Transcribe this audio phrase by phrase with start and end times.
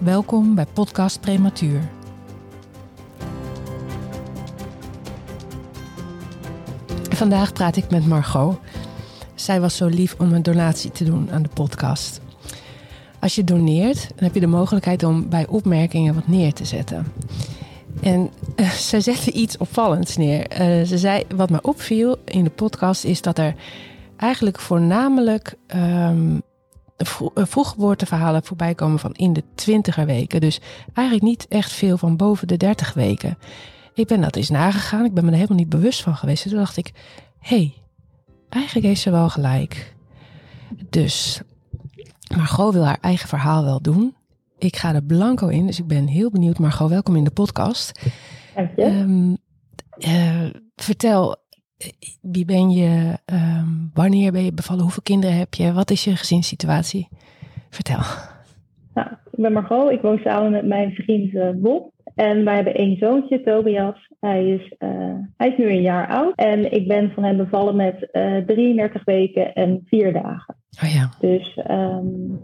[0.00, 1.80] Welkom bij Podcast Prematuur.
[7.10, 8.58] Vandaag praat ik met Margot.
[9.34, 12.20] Zij was zo lief om een donatie te doen aan de podcast.
[13.18, 17.12] Als je doneert, dan heb je de mogelijkheid om bij opmerkingen wat neer te zetten.
[18.02, 20.60] En uh, ze zette iets opvallends neer.
[20.60, 23.54] Uh, ze zei: Wat me opviel in de podcast is dat er
[24.16, 26.42] eigenlijk voornamelijk um,
[27.34, 30.40] vroeggeboorteverhalen voorbij komen van in de twintiger weken.
[30.40, 30.60] Dus
[30.92, 33.38] eigenlijk niet echt veel van boven de dertig weken.
[33.94, 35.04] Ik ben dat eens nagegaan.
[35.04, 36.48] Ik ben me er helemaal niet bewust van geweest.
[36.48, 36.92] toen dacht ik:
[37.38, 37.74] hé, hey,
[38.48, 39.94] eigenlijk heeft ze wel gelijk.
[40.90, 41.40] Dus
[42.36, 44.14] Margot wil haar eigen verhaal wel doen.
[44.58, 46.58] Ik ga er blanco in, dus ik ben heel benieuwd.
[46.58, 48.00] Margot, welkom in de podcast.
[48.54, 48.84] Dank je.
[48.84, 49.36] Um,
[49.98, 51.36] uh, vertel,
[52.20, 53.18] wie ben je?
[53.32, 54.82] Um, wanneer ben je bevallen?
[54.82, 55.72] Hoeveel kinderen heb je?
[55.72, 57.08] Wat is je gezinssituatie?
[57.70, 58.00] Vertel.
[58.94, 59.90] Nou, ik ben Margot.
[59.90, 61.92] Ik woon samen met mijn vriend uh, Bob.
[62.14, 64.08] En wij hebben één zoontje, Tobias.
[64.20, 66.32] Hij is, uh, hij is nu een jaar oud.
[66.34, 70.56] En ik ben van hem bevallen met uh, 33 weken en 4 dagen.
[70.84, 71.10] Oh ja.
[71.20, 72.40] Dus um,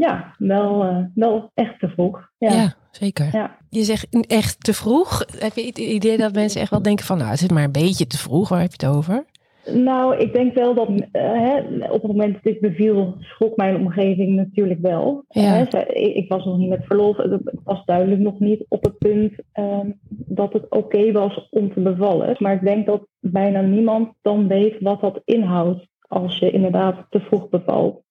[0.00, 2.30] ja, wel, uh, wel echt te vroeg.
[2.38, 3.28] Ja, ja zeker.
[3.32, 3.56] Ja.
[3.70, 5.24] Je zegt echt te vroeg.
[5.38, 7.18] Heb je het idee dat mensen echt wel denken van...
[7.18, 8.48] nou, het is maar een beetje te vroeg.
[8.48, 9.24] Waar heb je het over?
[9.72, 13.76] Nou, ik denk wel dat uh, hè, op het moment dat ik beviel, schrok mijn
[13.76, 15.24] omgeving natuurlijk wel.
[15.28, 15.42] Ja.
[15.42, 17.16] Hè, ik was nog niet met verlof.
[17.16, 21.72] Het was duidelijk nog niet op het punt um, dat het oké okay was om
[21.72, 22.36] te bevallen.
[22.38, 27.20] Maar ik denk dat bijna niemand dan weet wat dat inhoudt als je inderdaad te
[27.20, 28.02] vroeg bevalt.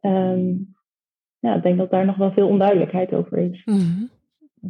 [0.00, 0.73] Um,
[1.44, 3.62] ja, ik denk dat daar nog wel veel onduidelijkheid over is.
[3.64, 4.10] Mm -hmm.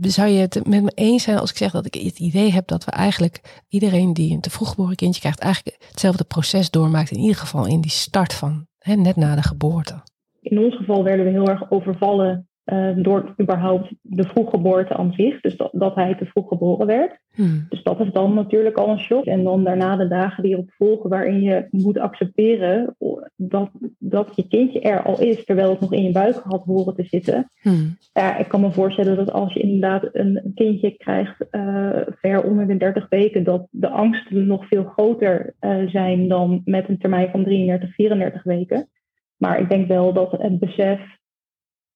[0.01, 2.67] Zou je het met me eens zijn als ik zeg dat ik het idee heb
[2.67, 7.11] dat we eigenlijk iedereen die een te vroeg geboren kindje krijgt, eigenlijk hetzelfde proces doormaakt,
[7.11, 9.95] in ieder geval in die start van hè, net na de geboorte?
[10.41, 15.41] In ons geval werden we heel erg overvallen uh, door überhaupt de vroeggeboorte aan zich.
[15.41, 17.19] Dus dat, dat hij te vroeg geboren werd.
[17.34, 17.66] Hmm.
[17.69, 19.25] Dus dat is dan natuurlijk al een shock.
[19.25, 22.97] En dan daarna de dagen die erop volgen waarin je moet accepteren
[23.36, 26.94] dat, dat je kindje er al is, terwijl het nog in je buik had horen
[26.94, 27.50] te zitten.
[27.60, 27.97] Hmm.
[28.12, 32.66] Ja, ik kan me voorstellen dat als je inderdaad een kindje krijgt uh, ver onder
[32.66, 37.31] de 30 weken, dat de angsten nog veel groter uh, zijn dan met een termijn
[37.31, 38.88] van 33, 34 weken.
[39.36, 41.00] Maar ik denk wel dat het besef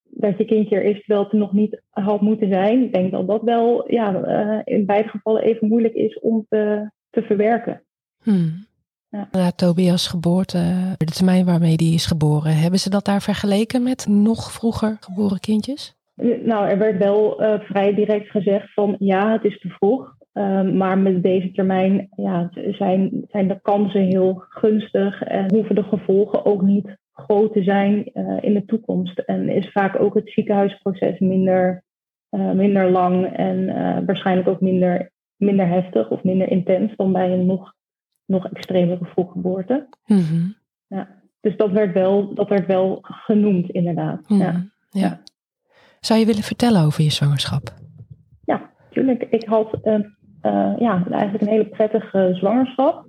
[0.09, 2.83] dat je kindje er is terwijl het nog niet had moeten zijn.
[2.83, 6.91] Ik denk dat dat wel ja, uh, in beide gevallen even moeilijk is om te,
[7.09, 7.83] te verwerken.
[8.23, 8.67] Hmm.
[9.09, 9.27] Ja.
[9.31, 10.57] Na Tobias geboorte,
[10.97, 15.39] de termijn waarmee die is geboren, hebben ze dat daar vergeleken met nog vroeger geboren
[15.39, 15.97] kindjes?
[16.43, 20.17] Nou, er werd wel uh, vrij direct gezegd van ja, het is te vroeg.
[20.33, 25.83] Uh, maar met deze termijn ja, zijn, zijn de kansen heel gunstig en hoeven de
[25.83, 29.19] gevolgen ook niet groot te zijn uh, in de toekomst.
[29.19, 31.83] En is vaak ook het ziekenhuisproces minder,
[32.31, 37.31] uh, minder lang en uh, waarschijnlijk ook minder, minder heftig of minder intens dan bij
[37.31, 37.73] een nog,
[38.25, 39.87] nog extremere vroeggeboorte.
[40.05, 40.55] Mm -hmm.
[40.87, 41.17] ja.
[41.41, 44.29] Dus dat werd, wel, dat werd wel genoemd, inderdaad.
[44.29, 44.65] Mm ja.
[44.89, 45.21] ja.
[45.99, 47.73] Zou je willen vertellen over je zwangerschap?
[48.43, 49.23] Ja, tuurlijk.
[49.23, 49.79] Ik had
[50.77, 53.05] ja, eigenlijk een hele prettige zwangerschap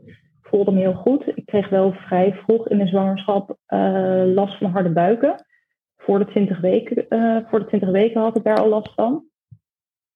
[0.50, 1.26] voelde me heel goed.
[1.34, 5.44] Ik kreeg wel vrij vroeg in de zwangerschap uh, last van harde buiken.
[5.96, 9.24] Voor de 20 weken, uh, voor de 20 weken had ik daar al last van.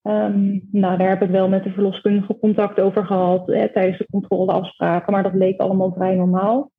[0.03, 4.07] Um, nou, daar heb ik wel met de verloskundige contact over gehad hè, tijdens de
[4.11, 6.71] controleafspraken, maar dat leek allemaal vrij normaal.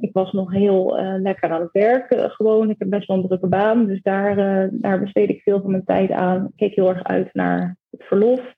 [0.00, 2.70] Ik was nog heel uh, lekker aan het werk, uh, gewoon.
[2.70, 4.36] Ik heb best wel een drukke baan, dus daar,
[4.72, 6.44] daar besteed ik veel van mijn tijd aan.
[6.44, 8.54] Ik keek heel erg uit naar het verlof.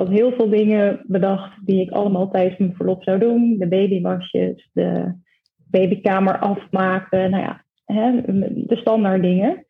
[0.00, 3.56] Had heel veel dingen bedacht die ik allemaal tijdens mijn verlof zou doen.
[3.58, 5.14] De babywasjes, de
[5.56, 8.20] babykamer afmaken, nou ja, hè,
[8.66, 9.66] de standaard dingen.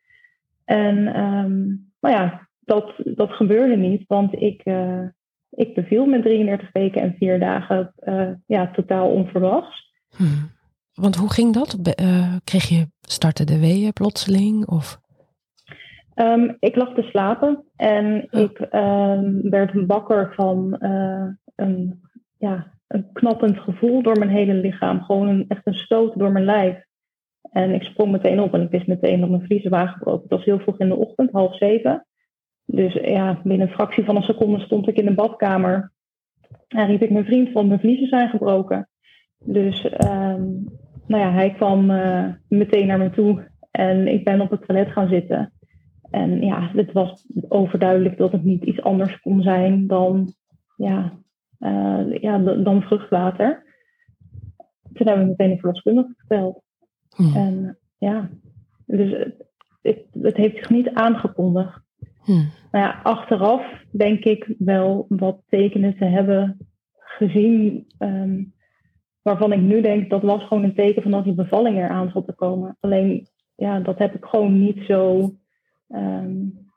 [0.65, 5.03] En um, maar ja, dat, dat gebeurde niet, want ik, uh,
[5.49, 9.91] ik beviel met 33 weken en 4 dagen uh, ja, totaal onverwachts.
[10.15, 10.49] Hmm.
[10.93, 11.77] Want hoe ging dat?
[12.01, 14.67] Uh, kreeg je starten de weeën plotseling?
[14.67, 15.00] Of?
[16.15, 18.39] Um, ik lag te slapen en Oh.
[18.41, 22.01] ik um, werd wakker van uh, een,
[22.37, 25.01] ja, een knappend gevoel door mijn hele lichaam.
[25.01, 26.85] Gewoon een, echt een stoot door mijn lijf.
[27.51, 30.21] En ik sprong meteen op en ik wist meteen dat mijn vliezen waren gebroken.
[30.21, 32.05] Het was heel vroeg in de ochtend, half zeven.
[32.65, 35.91] Dus ja, binnen een fractie van een seconde stond ik in de badkamer.
[36.67, 38.89] En riep ik mijn vriend van mijn vliezen zijn gebroken.
[39.43, 40.43] Dus ehm,
[41.07, 44.91] nou ja, hij kwam uh, meteen naar me toe en ik ben op het toilet
[44.91, 45.53] gaan zitten.
[46.11, 50.33] En ja, het was overduidelijk dat het niet iets anders kon zijn dan,
[50.75, 51.13] ja,
[51.59, 53.63] uh, ja, dan vruchtwater.
[54.93, 56.63] Toen hebben we meteen een verloskundige verteld.
[57.15, 57.35] Hmm.
[57.35, 58.29] En ja,
[58.85, 59.45] dus het,
[59.81, 61.81] het, het, heeft zich niet aangekondigd.
[62.23, 62.49] Hmm.
[62.71, 66.57] Nou ja, achteraf denk ik wel wat tekenen te hebben
[66.97, 67.85] gezien.
[67.99, 68.53] Um,
[69.21, 72.25] waarvan ik nu denk dat was gewoon een teken van dat die bevalling eraan zat
[72.25, 72.77] te komen.
[72.79, 75.29] Alleen ja, dat heb ik gewoon niet zo.
[75.93, 76.69] Um,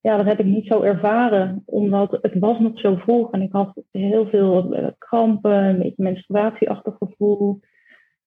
[0.00, 3.52] ja, dat heb ik niet zo ervaren, omdat het was nog zo vroeg en ik
[3.52, 7.60] had heel veel eh, krampen, een beetje menstruatieachtig gevoel,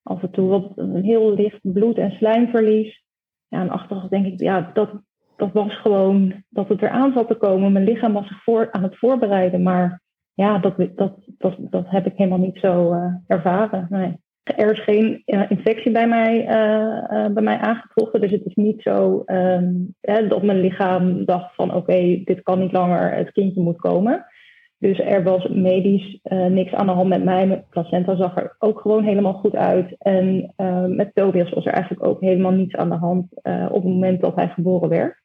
[0.03, 3.03] af en toe wat een heel licht bloed- en slijmverlies.
[3.47, 4.89] Ja, en achteraf denk ik, ja, dat,
[5.35, 7.71] dat was gewoon dat het eraan zat te komen.
[7.71, 10.01] Mijn lichaam was zich voor, aan het voorbereiden, maar
[10.33, 13.87] ja, dat, dat, dat, dat heb ik helemaal niet zo uh, ervaren.
[13.89, 14.17] Nee.
[14.55, 18.21] Er is geen uh, infectie bij mij, uh, bij mij aangetroffen.
[18.21, 22.71] Dus het is niet zo um, dat mijn lichaam dacht van oké, dit kan niet
[22.71, 24.25] langer, het kindje moet komen.
[24.79, 27.47] Dus er was medisch niks aan de hand met mij.
[27.47, 29.95] Mijn placenta zag er ook gewoon helemaal goed uit.
[29.97, 30.53] En
[30.95, 33.25] met Tobias was er eigenlijk ook helemaal niets aan de hand
[33.69, 35.15] op het moment dat hij geboren werd.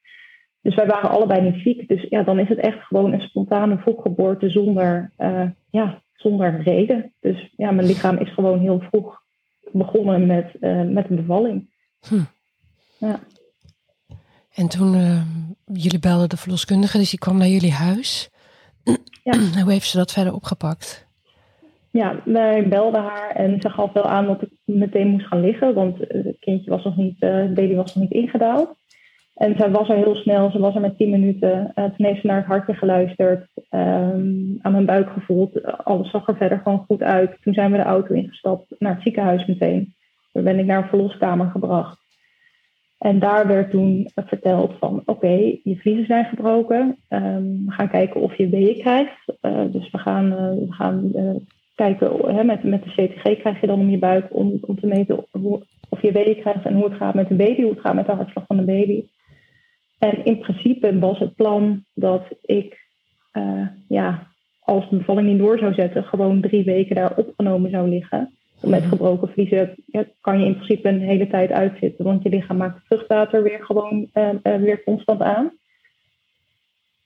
[0.63, 1.89] Dus wij waren allebei niet ziek.
[1.89, 5.13] Dus ja, dan is het echt gewoon een spontane vroeggeboorte zonder,
[5.71, 7.13] ja, zonder reden.
[7.21, 9.21] Dus ja, mijn lichaam is gewoon heel vroeg
[9.73, 11.71] begonnen met, uh, met een bevalling.
[12.09, 12.23] Hm.
[12.99, 13.21] Ja.
[14.55, 15.23] En toen uh,
[15.65, 18.31] jullie belden de verloskundige, dus die kwam naar jullie huis.
[19.23, 19.39] Ja.
[19.63, 21.11] Hoe heeft ze dat verder opgepakt?
[21.91, 25.75] Ja, wij belden haar en ze gaf wel aan dat ik meteen moest gaan liggen,
[25.75, 28.77] want het kindje was nog niet, de baby was nog niet ingedaald.
[29.35, 31.73] En zij was er heel snel, ze was er met tien minuten.
[31.75, 35.63] Uh, toen heeft ze naar het hartje geluisterd, um, aan mijn buik gevoeld.
[35.85, 37.37] Alles zag er verder gewoon goed uit.
[37.43, 39.95] Toen zijn we de auto ingestapt, naar het ziekenhuis meteen.
[40.33, 42.01] Toen ben ik naar een verloskamer gebracht.
[42.99, 46.97] En daar werd toen verteld van, oké, je vliezen zijn gebroken.
[47.09, 49.37] Um, we gaan kijken of je weeën krijgt.
[49.43, 51.13] Uh, dus we gaan, uh, we gaan
[51.75, 55.25] kijken, met, met de CTG krijg je dan om je buik om, te meten
[55.89, 58.07] of je weeën krijgt en hoe het gaat met de baby, hoe het gaat met
[58.07, 59.05] de hartslag van de baby.
[60.09, 62.87] En in principe was het plan dat ik,
[63.33, 64.27] uh, ja,
[64.61, 68.35] als de bevalling niet door zou zetten, gewoon drie weken daar opgenomen zou liggen.
[68.61, 68.89] Met mhm.
[68.89, 72.75] gebroken vliezen ja, kan je in principe een hele tijd uitzitten, want je lichaam maakt
[72.75, 75.53] het vruchtwater weer gewoon uh, uh, weer constant aan.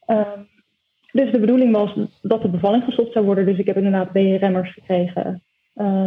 [0.06, 0.40] Ehm,
[1.12, 3.46] dus de bedoeling was dat de bevalling gestopt zou worden.
[3.46, 5.42] Dus ik heb inderdaad BRM'ers gekregen,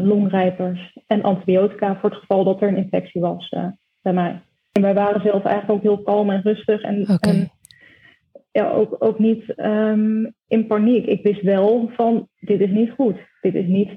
[0.04, 3.56] longrijpers en antibiotica voor het geval dat er een infectie was
[4.02, 4.42] bij mij.
[4.80, 6.82] En wij waren zelf eigenlijk ook heel kalm en rustig.
[6.82, 7.52] En, en
[8.52, 11.06] ja, ook, ook niet um, in paniek.
[11.06, 13.16] Ik wist wel van, dit is niet goed.
[13.42, 13.90] Dit is niet,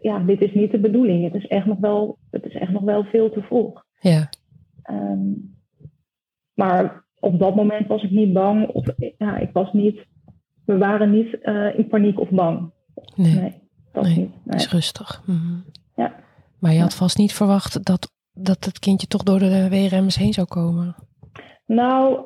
[0.00, 1.24] ja, dit is niet de bedoeling.
[1.24, 3.84] Het is echt nog wel, het is echt nog wel veel te vroeg.
[4.00, 4.28] Ja.
[4.90, 5.56] Um,
[6.54, 8.68] maar op dat moment was ik niet bang.
[8.68, 8.86] Of,
[9.18, 10.06] ja, ik was niet,
[10.64, 12.72] we waren niet uh, in paniek of bang.
[13.16, 13.54] Nee, nee
[13.92, 14.44] dat nee, niet.
[14.44, 14.56] Nee.
[14.56, 15.22] is rustig.
[15.26, 15.64] Mm -hmm.
[15.96, 16.14] Ja.
[16.58, 18.12] Maar je had vast niet verwacht dat
[18.42, 20.94] dat het kindje toch door de WRM's heen zou komen?
[21.66, 22.20] Nou,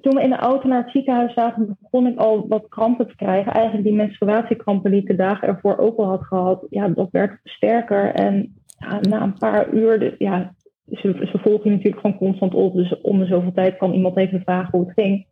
[0.00, 3.16] toen we in de auto naar het ziekenhuis zaten, begon ik al wat krampen te
[3.16, 3.52] krijgen.
[3.52, 7.38] Eigenlijk die menstruatiekrampen die ik de dagen ervoor ook al had gehad, ja, dat werd
[7.42, 8.14] sterker.
[8.14, 8.54] En
[9.00, 10.54] na een paar uur, ja,
[10.90, 12.74] ze, ze je natuurlijk gewoon constant op.
[12.74, 15.26] Dus om de zoveel tijd kan iemand even vragen hoe het ging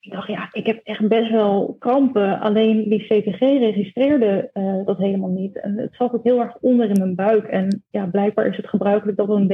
[0.00, 2.40] ik dacht, ja, ik heb echt best wel krampen.
[2.40, 5.60] Alleen die CTG registreerde uh, dat helemaal niet.
[5.60, 7.44] En het zat ook heel erg onder in mijn buik.
[7.44, 9.52] En ja, blijkbaar is het gebruikelijk dat een B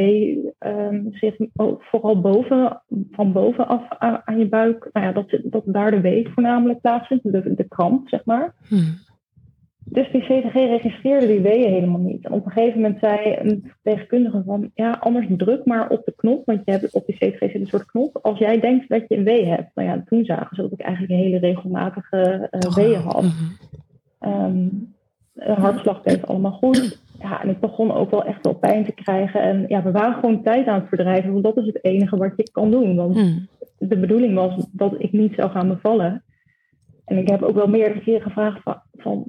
[0.67, 1.37] um, zich
[1.79, 6.29] vooral boven, van bovenaf aan, aan je buik, nou ja, dat, dat daar de W
[6.35, 8.55] voornamelijk plaatsvindt, de, de kramp, zeg maar.
[8.69, 9.06] Hmm.
[9.89, 12.25] Dus die CTG registreerde die weeën helemaal niet.
[12.25, 16.13] En op een gegeven moment zei een verpleegkundige van, ja, anders druk maar op de
[16.17, 18.19] knop, want je hebt op die CTG zit een soort knop.
[18.23, 20.81] Als jij denkt dat je een wee hebt, nou ja, toen zagen ze dat ik
[20.81, 23.25] eigenlijk een hele regelmatige uh, weeën had.
[24.21, 24.95] Um,
[25.35, 27.01] hartslag deed allemaal goed.
[27.21, 29.41] Ja, en ik begon ook wel echt wel pijn te krijgen.
[29.41, 32.33] En ja, we waren gewoon tijd aan het verdrijven, want dat is het enige wat
[32.37, 32.97] je kan doen.
[32.97, 33.47] Want hmm.
[33.79, 36.23] de bedoeling was dat ik niet zou gaan bevallen.
[37.05, 39.27] En ik heb ook wel meerdere keren gevraagd van, van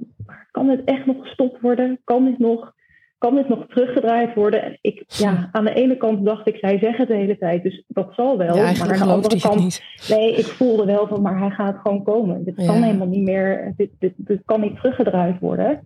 [0.57, 1.99] kan dit echt nog gestopt worden?
[2.03, 2.73] Kan dit nog,
[3.17, 4.63] kan dit nog teruggedraaid worden?
[4.63, 7.63] En ik, ja, aan de ene kant dacht ik, zij zeggen het de hele tijd,
[7.63, 8.55] dus dat zal wel.
[8.55, 9.83] maar aan de andere kant, niet.
[10.09, 12.43] nee, ik voelde wel van, maar hij gaat gewoon komen.
[12.43, 15.85] Dit kan helemaal niet meer, dit, dit, dit kan niet teruggedraaid worden.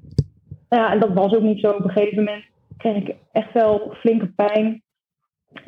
[0.70, 1.70] Ja, en dat was ook niet zo.
[1.70, 2.44] Op een gegeven moment
[2.78, 4.84] kreeg ik echt wel flinke pijn.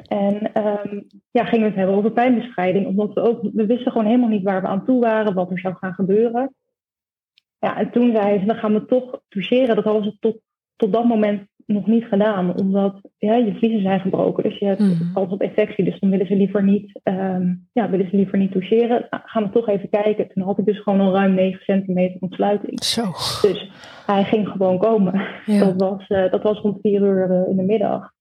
[0.08, 4.08] En ehm, ja, gingen we het hebben over pijnbestrijding, omdat we ook, we wisten gewoon
[4.08, 6.54] helemaal niet waar we aan toe waren, wat er zou gaan gebeuren.
[7.64, 9.76] Ja, en toen zei ze, dan gaan we toch toucheren.
[9.76, 10.38] Dat hadden ze tot,
[10.76, 14.44] tot dat moment nog niet gedaan, omdat ja, je vliezen zijn gebroken.
[14.44, 15.86] Dus je hebt kans op infectie.
[15.86, 19.08] Dus dan willen ze liever niet, ehm, ja, willen ze liever niet toucheren.
[19.10, 20.28] Nou, gaan we toch even kijken.
[20.28, 22.84] Toen had ik dus gewoon al ruim 9 centimeter ontsluiting.
[22.84, 23.04] Zo.
[23.48, 23.72] Dus
[24.06, 25.28] hij ging gewoon komen.
[25.46, 25.60] Ja.
[25.60, 28.12] Dat, was, eh, dat was rond vier uur eh, in de middag.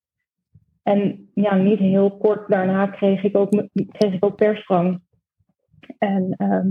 [0.83, 5.01] En ja, niet heel kort daarna kreeg ik ook, kreeg ik ook persdrang.
[5.99, 6.71] En ehm,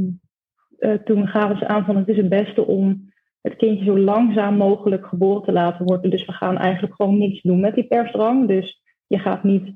[0.81, 3.09] eh, toen gaven ze aan van het is het beste om
[3.41, 6.09] het kindje zo langzaam mogelijk geboren te laten worden.
[6.09, 8.47] Dus we gaan eigenlijk gewoon niks doen met die persdrang.
[8.47, 9.73] Dus je gaat niet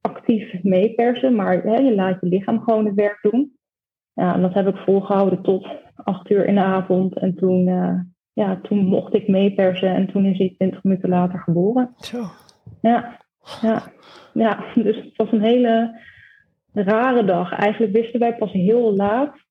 [0.00, 3.56] actief meepersen, maar hè, je laat je lichaam gewoon het werk doen.
[4.12, 7.18] Ja, en dat heb ik volgehouden tot acht uur in de avond.
[7.18, 8.00] En toen, eh,
[8.32, 11.94] ja, toen mocht ik meepersen en toen is hij 20 minuten later geboren.
[11.96, 12.24] Zo.
[12.80, 13.20] Ja,
[13.60, 13.82] ja,
[14.32, 16.00] ja, dus het was een hele
[16.72, 17.52] rare dag.
[17.52, 19.46] Eigenlijk wisten wij pas heel laat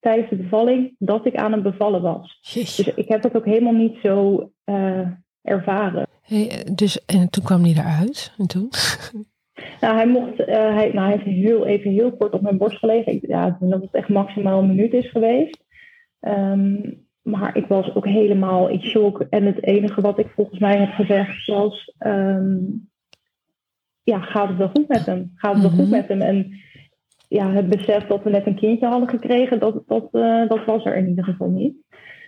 [0.00, 2.38] tijdens de bevalling dat ik aan het bevallen was.
[2.40, 2.84] Jeetje.
[2.84, 5.06] Dus ik heb dat ook helemaal niet zo eh,
[5.42, 6.06] ervaren.
[6.22, 8.34] Hey, dus, en toen kwam hij eruit.
[8.38, 8.68] En toen?
[9.80, 12.78] Nou, hij, mocht, eh, hij, nou, hij heeft heel even heel kort op mijn borst
[12.78, 13.12] gelegen.
[13.12, 15.64] Ik, ja, dat het echt maximaal een minuut is geweest.
[16.20, 16.76] Ehm,
[17.22, 19.20] maar ik was ook helemaal in shock.
[19.30, 21.94] En het enige wat ik volgens mij heb gezegd was...
[21.98, 22.56] ehm,
[24.02, 25.32] ja, gaat het wel goed met hem?
[25.34, 25.80] Gaat het wel Mhm.
[25.80, 26.20] goed met hem?
[26.20, 26.52] En
[27.28, 30.84] ja, het besef dat we net een kindje hadden gekregen, dat, dat, eh, dat was
[30.84, 31.76] er in ieder geval niet.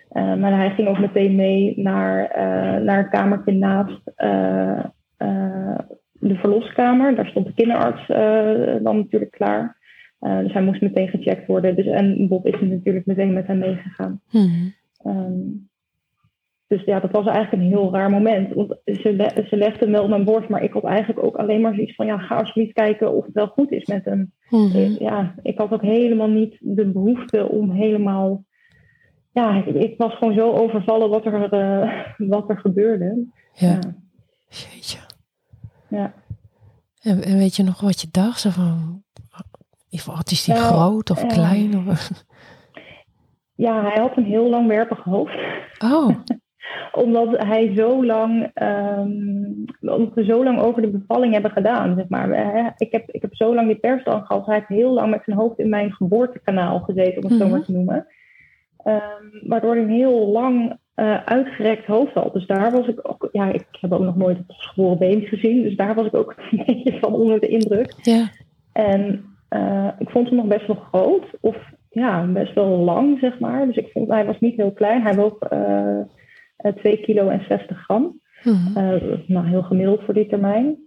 [0.09, 4.01] Eh, maar hij ging ook meteen mee naar, eh, naar een kamertje naast
[6.19, 7.15] de verloskamer.
[7.15, 8.07] Daar stond de kinderarts
[8.83, 9.77] dan natuurlijk klaar.
[10.19, 11.75] Dus hij moest meteen gecheckt worden.
[11.75, 14.21] Dus, en Bob is natuurlijk meteen met hem meegegaan.
[14.31, 14.69] Mhm.
[15.03, 15.39] Ehm,
[16.71, 18.53] dus ja, dat was eigenlijk een heel raar moment.
[18.53, 21.35] Want ze, le- ze legde hem wel op mijn borst, maar ik had eigenlijk ook
[21.35, 24.33] alleen maar zoiets van: ja, ga alsjeblieft kijken of het wel goed is met hem.
[24.49, 24.95] Mhm.
[24.99, 28.43] Ja, ik had ook helemaal niet de behoefte om helemaal.
[29.31, 33.25] Ja, ik, ik was gewoon zo overvallen wat er, eh, wat er gebeurde.
[33.53, 33.69] Ja.
[33.69, 33.79] Ja,
[34.47, 34.99] Jeetje.
[35.89, 36.13] ja.
[37.01, 38.39] En, en weet je nog wat je dacht?
[38.39, 39.03] Zo van,
[40.05, 41.87] wat is die Nou, groot of eh, klein?
[41.87, 42.09] Of,
[43.55, 45.35] ja, hij had een heel langwerpig hoofd.
[45.83, 46.09] oh,
[46.91, 49.01] Omdat hij zo lang, ehm,
[49.81, 52.31] omdat we zo lang over de bevalling hebben gedaan, zeg maar.
[52.31, 54.45] Eh, Ik heb, ik heb zo lang die persdrang gehad.
[54.45, 57.51] Hij heeft heel lang met zijn hoofd in mijn geboortekanaal gezeten, om het zo Mhm.
[57.53, 58.07] maar te noemen.
[58.83, 62.33] Ehm, waardoor hij een heel lang eh, uitgerekt hoofd had.
[62.33, 65.63] Dus daar was ik ook, ja, ik heb ook nog nooit het geboren baby gezien.
[65.63, 67.93] Dus daar was ik ook een beetje van onder de indruk.
[68.01, 68.27] ja.
[68.73, 71.23] En eh, ik vond hem nog best wel groot.
[71.41, 71.55] Of
[71.89, 73.65] ja, best wel lang, zeg maar.
[73.65, 75.01] Dus ik vond, hij was niet heel klein.
[75.01, 75.97] Hij woog eh,
[76.75, 78.19] 2 kilo en 60 gram.
[78.43, 78.77] Mhm.
[78.77, 80.77] Eh, nou, heel gemiddeld voor die termijn.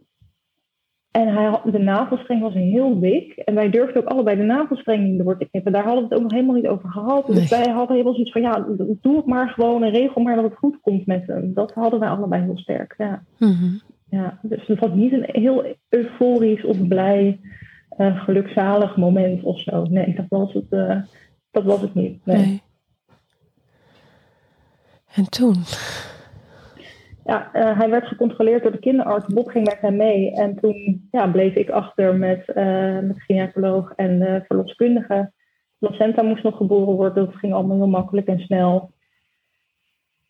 [1.11, 3.33] En hij had, de navelstreng was heel dik.
[3.37, 5.73] En wij durfden ook allebei de navelstreng niet door te knippen.
[5.73, 7.27] Daar hadden we het ook nog helemaal niet over gehad.
[7.27, 7.61] Dus Nee.
[7.63, 8.67] wij hadden helemaal zoiets van, ja,
[9.01, 11.55] doe het maar gewoon en regel maar dat het goed komt met hem.
[11.55, 13.23] Dat hadden wij allebei heel sterk, ja.
[13.39, 13.79] Mhm.
[14.09, 14.39] ja.
[14.43, 17.41] Dus het was niet een heel euforisch of blij,
[17.89, 19.85] eh, gelukzalig moment of zo.
[19.91, 20.97] Nee, dat was het, eh,
[21.51, 22.27] dat was het niet.
[22.27, 22.37] Nee.
[22.37, 22.63] Nee.
[25.15, 25.55] En toen?
[27.25, 29.35] Ja, eh, hij werd gecontroleerd door de kinderarts.
[29.35, 30.35] Bob ging met hem mee.
[30.35, 35.33] En toen ja, bleef ik achter met, eh met gynaecoloog en de verloskundige.
[35.79, 37.25] Placenta moest nog geboren worden.
[37.25, 38.93] Dat ging allemaal heel makkelijk en snel.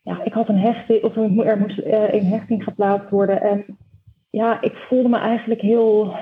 [0.02, 3.40] Ja, ik had een hechting, of er er moest eh, een hechting geplaatst worden.
[3.40, 3.78] En
[4.30, 6.16] ja, ik voelde me eigenlijk heel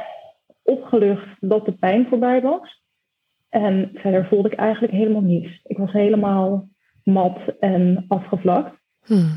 [0.63, 2.83] opgelucht dat de pijn voorbij was.
[3.49, 5.61] En verder voelde ik eigenlijk helemaal niets.
[5.65, 6.69] Ik was helemaal
[7.05, 8.77] mat en afgevlakt.
[9.07, 9.31] Mhm.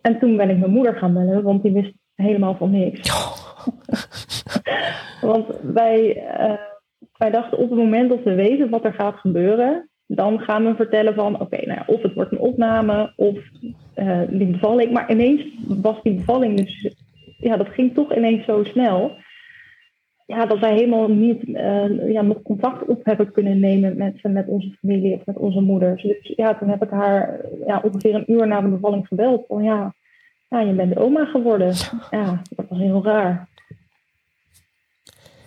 [0.00, 3.00] En toen ben ik mijn moeder gaan bellen, want die wist helemaal van niks.
[5.20, 6.58] Want wij, eh,
[7.16, 10.74] wij dachten op het moment dat we weten wat er gaat gebeuren, dan gaan we
[10.74, 13.38] vertellen van oké, nou ja, of het wordt een opname of
[13.94, 14.92] eh, die bevalling.
[14.92, 16.94] Maar ineens was die bevalling dus,
[17.38, 19.16] ja, dat ging toch ineens zo snel.
[20.32, 24.46] Ja, dat wij helemaal niet eh, ja, nog contact op hebben kunnen nemen met, met
[24.46, 26.02] onze familie of met onze moeders.
[26.02, 29.44] Dus ja, toen heb ik haar ja, ongeveer een uur na de bevalling gebeld.
[29.46, 29.94] Van ja,
[30.48, 31.72] ja, je bent de oma geworden.
[32.10, 33.48] Ja, dat was heel raar.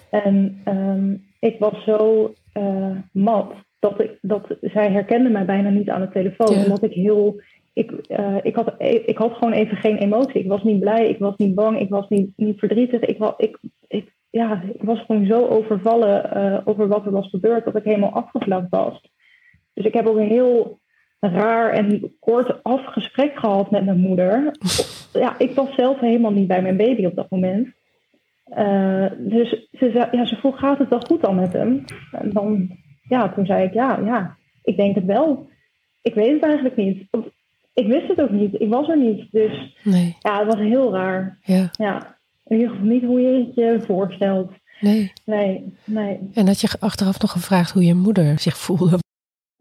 [0.09, 5.89] En ehm, ik was zo eh, mat dat, ik, dat zij herkende mij bijna niet
[5.89, 6.55] aan de telefoon.
[6.55, 6.63] Ja.
[6.63, 7.41] Omdat ik heel.
[7.73, 8.73] Ik, eh, ik, had,
[9.05, 10.41] ik had gewoon even geen emotie.
[10.41, 13.01] Ik was niet blij, ik was niet bang, ik was niet, niet verdrietig.
[13.01, 17.29] Ik, was, ik, ik, ja, ik was gewoon zo overvallen eh, over wat er was
[17.29, 19.01] gebeurd dat ik helemaal afgevlakt was.
[19.73, 20.79] Dus ik heb ook een heel
[21.19, 24.51] raar en kort afgesprek gehad met mijn moeder.
[25.13, 27.67] Ja, ik was zelf helemaal niet bij mijn baby op dat moment.
[28.57, 31.83] Uh, dus ze, zei, ja, ze vroeg, gaat het wel goed al met hem?
[32.11, 32.77] En dan,
[33.07, 35.49] ja, toen zei ik, ja, ja, ik denk het wel.
[36.01, 37.07] Ik weet het eigenlijk niet.
[37.73, 38.61] Ik wist het ook niet.
[38.61, 39.27] Ik was er niet.
[39.31, 40.15] Dus nee.
[40.19, 41.37] ja, het was heel raar.
[41.41, 41.69] Ja.
[41.71, 42.14] ja.
[42.45, 44.51] In ieder geval niet hoe je het je voorstelt.
[44.79, 45.11] Nee.
[45.25, 46.19] Nee, nee.
[46.33, 48.97] En had je achteraf nog gevraagd hoe je moeder zich voelde?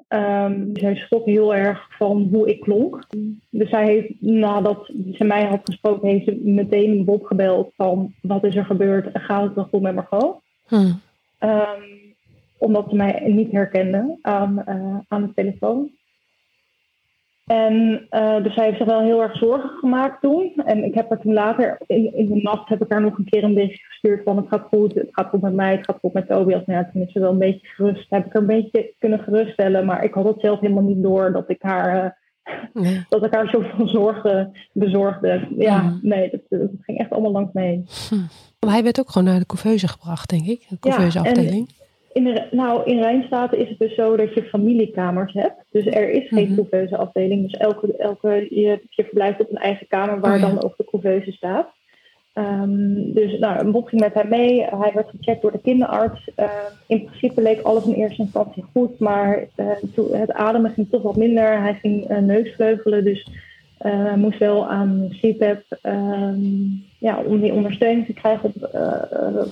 [0.08, 3.06] Um, zij schrok heel erg van hoe ik klonk.
[3.50, 8.44] Dus zij heeft, nadat ze mij had gesproken, heeft ze meteen Bob gebeld van wat
[8.44, 10.40] is er gebeurd gaat het wel goed met Margot?
[10.66, 11.00] Hmm.
[11.40, 12.14] Um,
[12.58, 15.90] omdat ze mij niet herkende aan, uh, aan de telefoon.
[17.44, 20.52] En uh, dus zij heeft zich wel heel erg zorgen gemaakt toen.
[20.64, 23.24] En ik heb er toen later, in, in de nacht, heb ik haar nog een
[23.24, 25.98] keer een beetje gestuurd van het gaat goed, het gaat goed met mij, het gaat
[26.00, 26.62] goed met Tobias.
[26.66, 29.18] Nou ja, toen is ze wel een beetje gerust, heb ik haar een beetje kunnen
[29.18, 29.84] geruststellen.
[29.84, 32.18] Maar ik had het zelf helemaal niet door dat ik haar,
[32.74, 35.48] uh, dat ik haar zoveel zorgen bezorgde.
[35.56, 37.84] Ja, nee, dat, dat, ging echt allemaal langs mee.
[38.08, 38.68] Hm.
[38.70, 41.68] Hij werd ook gewoon naar de couveuse gebracht, denk ik, de couveuse afdeling.
[42.14, 45.64] In de, nou, in Rijnstaten is het dus zo dat je familiekamers hebt.
[45.70, 47.42] Dus er is geen mm couveuse afdeling.
[47.42, 50.84] Dus elke, elke, je, je verblijft op een eigen kamer waar oh dan ook de
[50.84, 51.68] couveuse staat.
[52.34, 54.64] Um, dus nou, Bob ging met hem mee.
[54.64, 56.28] Hij werd gecheckt door de kinderarts.
[56.36, 56.50] Uh,
[56.86, 59.66] in principe leek alles in eerste instantie goed, maar uh,
[60.12, 61.60] het ademen ging toch wat minder.
[61.60, 63.28] Hij ging uh, neusvleugelen, dus
[63.78, 68.68] hij moest wel aan CPAP um, ja, om die ondersteuning te krijgen op,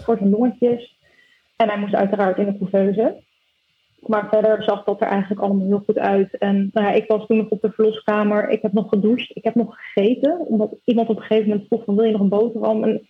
[0.02, 1.00] voor zijn longetjes.
[1.62, 3.22] En hij moest uiteraard in de couveuse.
[4.06, 6.38] Maar verder zag dat er eigenlijk allemaal heel goed uit.
[6.38, 8.48] En nou ja, ik was toen nog op de verloskamer.
[8.48, 9.36] Ik heb nog gedoucht.
[9.36, 10.38] Ik heb nog gegeten.
[10.38, 12.84] Omdat iemand op een gegeven moment vroeg van wil je nog een boterham?
[12.84, 13.06] En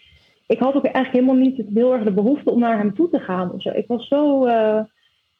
[0.46, 3.18] ik had ook eigenlijk helemaal niet heel erg de behoefte om naar hem toe te
[3.18, 3.52] gaan.
[3.52, 3.64] Of.
[3.64, 4.46] Ik was zo...
[4.46, 4.80] Uh,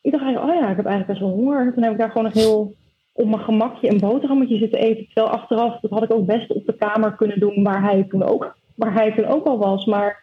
[0.01, 1.73] ik dacht eigenlijk, oh ja, ik heb eigenlijk best wel honger.
[1.75, 2.75] Toen heb ik daar gewoon nog heel
[3.13, 5.07] op mijn gemakje een boterhammetje zitten eten.
[5.07, 8.23] Terwijl achteraf, dat had ik ook best op de kamer kunnen doen waar hij toen
[8.23, 9.85] ook, waar hij toen ook al was.
[9.85, 10.23] Maar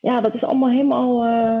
[0.00, 1.26] ja, dat is allemaal helemaal...
[1.26, 1.60] Uh,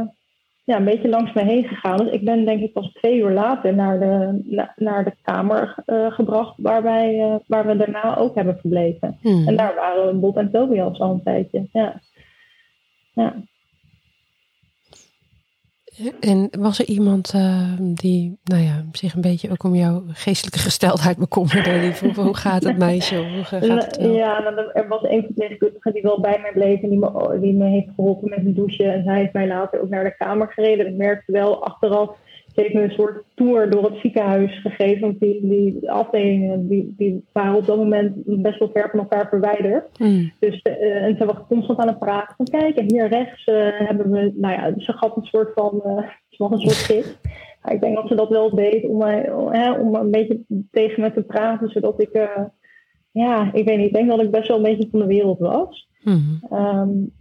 [0.64, 1.96] ja, een beetje langs me heen gegaan.
[1.96, 4.42] Dus ik ben denk ik pas twee uur later naar de,
[4.76, 9.18] naar de kamer uh, gebracht waar, wij, uh, waar we daarna ook hebben verbleven.
[9.20, 9.48] Hmm.
[9.48, 11.68] En daar waren Bob en Tobias al een tijdje.
[11.72, 12.00] Ja.
[13.12, 13.34] ja.
[16.20, 20.58] En was er iemand uh, die nou ja, zich een beetje ook om jouw geestelijke
[20.58, 21.80] gesteldheid bekommerde?
[21.80, 23.16] Die vroeg, hoe gaat het meisje?
[23.16, 24.14] Hoe gaat het wel?
[24.14, 27.54] Ja, nou, er was een verpleegkundige die wel bij mij bleef en die me, die
[27.54, 28.84] me heeft geholpen met een douche.
[28.84, 30.86] En zij heeft mij later ook naar de kamer gereden.
[30.86, 32.16] Ik merkte wel achteraf
[32.54, 35.00] ze heeft me een soort tour door het ziekenhuis gegeven.
[35.00, 39.28] Want die, die afdelingen die, die waren op dat moment best wel ver van elkaar
[39.28, 39.98] verwijderd.
[39.98, 40.32] Mm.
[40.38, 43.68] Dus, uh, en ze was constant aan het praten van kijk, en hier rechts uh,
[43.72, 47.18] hebben we, nou ja, ze gaf een soort van, uh, een soort gids.
[47.74, 49.32] ik denk dat ze dat wel deed om, mij,
[49.78, 52.28] om een beetje tegen me te praten, zodat ik,
[53.10, 55.38] ja, ik weet niet, ik denk dat ik best wel een beetje van de wereld
[55.38, 55.88] was.
[56.02, 56.40] Mm.
[56.52, 57.12] Um,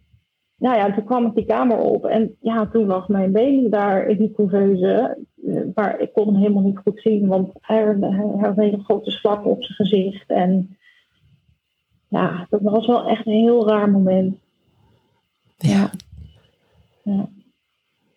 [0.62, 4.08] nou ja, toen kwam ik die kamer op en ja, toen lag mijn been daar
[4.08, 5.18] in die couveuse.
[5.76, 8.84] Maar eh, ik kon hem helemaal niet goed zien, want hij, hij had een hele
[8.84, 10.30] grote slang op zijn gezicht.
[10.30, 10.78] En
[12.08, 14.38] ja, dat was wel echt een heel raar moment.
[15.58, 15.90] Ja.
[17.04, 17.30] Ja,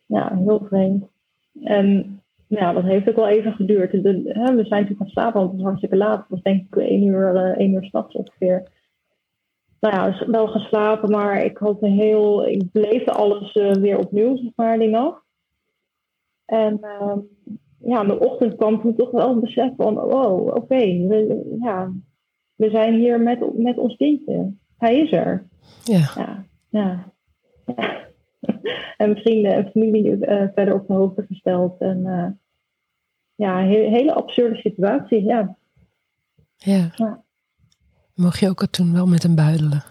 [0.06, 1.04] ja heel vreemd.
[1.62, 3.92] En ja, dat heeft ook wel even geduurd.
[3.92, 6.18] We zijn natuurlijk gaan slapen, want het was hartstikke laat.
[6.18, 8.68] Het was denk ik één uur, uh, één uur s'nachts ongeveer
[9.90, 14.36] nou ja, wel geslapen, maar ik had een heel, ik beleefde alles uh, weer opnieuw,
[14.36, 15.22] zeg maar, die nacht.
[16.44, 17.16] En uh,
[17.78, 21.92] ja, in de ochtend kwam toen toch wel het besef van, wow, oké, we, ja,
[22.54, 24.52] we zijn hier met, met ons kindje.
[24.78, 25.46] Hij is er.
[25.82, 26.10] Ja.
[26.14, 27.12] Ja, ja.
[28.96, 31.80] en vrienden en familie uh, verder op de hoogte gesteld.
[31.80, 32.02] En
[33.34, 35.56] ja, een he hele absurde situatie, ja.
[36.56, 36.90] Ja.
[36.96, 37.23] ja.
[38.14, 39.82] Mocht je ook toen wel met hem buidelen?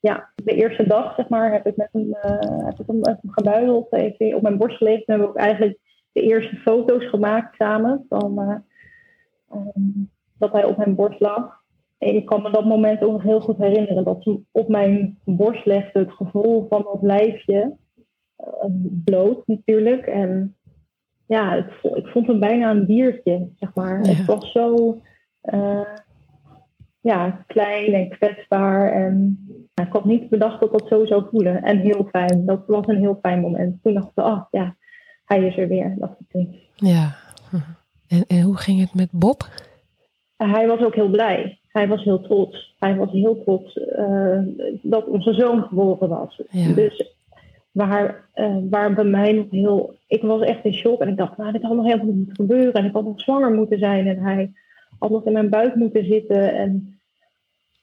[0.00, 3.18] Ja, de eerste dag zeg maar heb ik met hem, uh, heb ik hem, met
[3.22, 3.92] hem gebuideld.
[3.92, 5.02] Even op mijn borst gelegen.
[5.06, 5.78] Hebben we ook eigenlijk
[6.12, 8.06] de eerste foto's gemaakt samen.
[8.08, 11.60] Van, uh, um, dat hij op mijn borst lag.
[11.98, 14.04] En ik kan me dat moment ook nog heel goed herinneren.
[14.04, 15.98] Dat hij op mijn borst legde.
[15.98, 17.76] Het gevoel van dat lijfje.
[18.38, 18.64] Uh,
[19.04, 20.06] bloot natuurlijk.
[20.06, 20.56] En
[21.26, 24.00] ja, het, ik vond hem bijna een diertje, zeg maar.
[24.00, 25.00] Het was zo
[27.02, 28.92] ja, klein en kwetsbaar.
[28.92, 31.62] En ik had niet bedacht dat dat zo zou voelen.
[31.62, 32.46] En heel fijn.
[32.46, 33.82] Dat was een heel fijn moment.
[33.82, 34.76] Toen dacht ik, oh ja,
[35.24, 35.94] hij is er weer.
[35.98, 37.14] Dat ik Ja.
[38.08, 39.48] En, en hoe ging het met Bob?
[40.36, 41.58] Hij was ook heel blij.
[41.68, 42.74] Hij was heel trots.
[42.78, 44.38] Hij was heel trots uh,
[44.82, 46.42] dat onze zoon geboren was.
[46.50, 46.72] Ja.
[46.74, 47.14] Dus
[47.70, 49.94] waar, uh, waar bij mij nog heel...
[50.06, 51.00] Ik was echt in shock.
[51.00, 52.72] En ik dacht, nou, dit had nog helemaal niet gebeuren.
[52.72, 54.06] En ik had nog zwanger moeten zijn.
[54.06, 54.52] En hij
[55.10, 56.54] nog in mijn buik moeten zitten.
[56.54, 56.98] En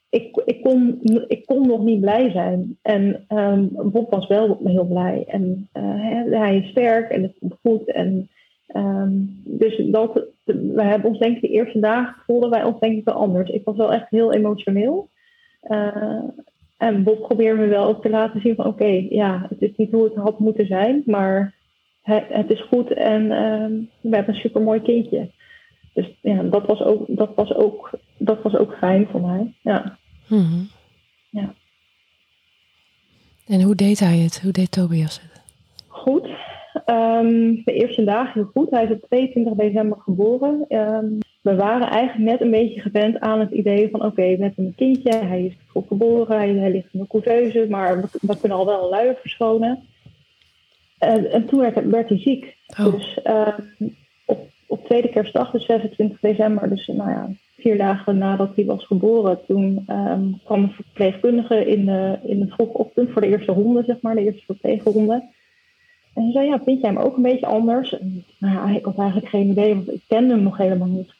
[0.10, 2.78] ik, ik, kon, ik kon nog niet blij zijn.
[2.82, 5.24] En um, Bob was wel heel blij.
[5.28, 7.92] En uh, hij is sterk en het komt goed.
[7.92, 8.30] En,
[8.76, 12.98] um, dus dat, we hebben ons denk ik de eerste dagen voelden wij ons denk
[12.98, 13.50] ik wel anders.
[13.50, 15.10] Ik was wel echt heel emotioneel.
[15.64, 16.24] Uh,
[16.78, 19.92] en Bob probeerde me wel ook te laten zien van oké, ja, het is niet
[19.92, 21.54] hoe het had moeten zijn, maar
[22.02, 25.30] het, het is goed en um, we hebben een supermooi kindje.
[25.94, 29.54] Dus ja, dat was ook, dat was ook, dat was ook fijn voor mij.
[29.62, 29.98] Ja.
[30.28, 30.70] Mm
[31.30, 31.54] ja.
[33.48, 34.42] En hoe deed hij het?
[34.42, 35.42] Hoe deed Tobias het?
[35.88, 36.28] Goed.
[36.86, 38.70] Um, de eerste dagen heel goed.
[38.70, 40.66] Hij is op 22 december geboren.
[40.70, 44.54] Um, we waren eigenlijk net een beetje gewend aan het idee van oké, okay, met
[44.56, 48.38] een kindje, hij is vroeg geboren, hij, hij ligt in de couveuse, maar we, we,
[48.40, 49.84] kunnen al wel een luier verschonen.
[50.98, 52.58] En, en toen werd, werd, hij ziek.
[52.80, 52.94] Oh.
[52.94, 53.60] Dus op
[54.90, 59.86] tweede kerstdag, dus 26 december, dus nou ja, vier dagen nadat hij was geboren, toen
[59.90, 64.02] um, kwam een verpleegkundige in de, in de vroege ochtend voor de eerste ronde, zeg
[64.02, 65.24] maar, de eerste verpleegronde.
[66.14, 68.00] En ze zei, ja, vind jij hem ook een beetje anders?
[68.00, 71.14] En, nou ja, ik had eigenlijk geen idee, want ik kende hem nog helemaal niet.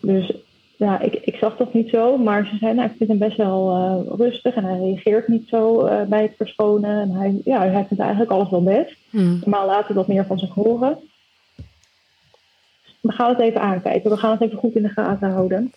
[0.00, 0.32] Dus
[0.76, 3.36] ja, ik, ik zag dat niet zo, maar ze zei, nou, ik vind hem best
[3.36, 7.00] wel uh, rustig en hij reageert niet zo uh, bij het verschonen.
[7.00, 8.96] En hij, ja, hij vindt eigenlijk alles wel best.
[9.10, 9.42] Hmm.
[9.44, 10.98] Maar later wat meer van zich horen.
[13.02, 15.72] We gaan het even aankijken, we gaan het even goed in de gaten houden.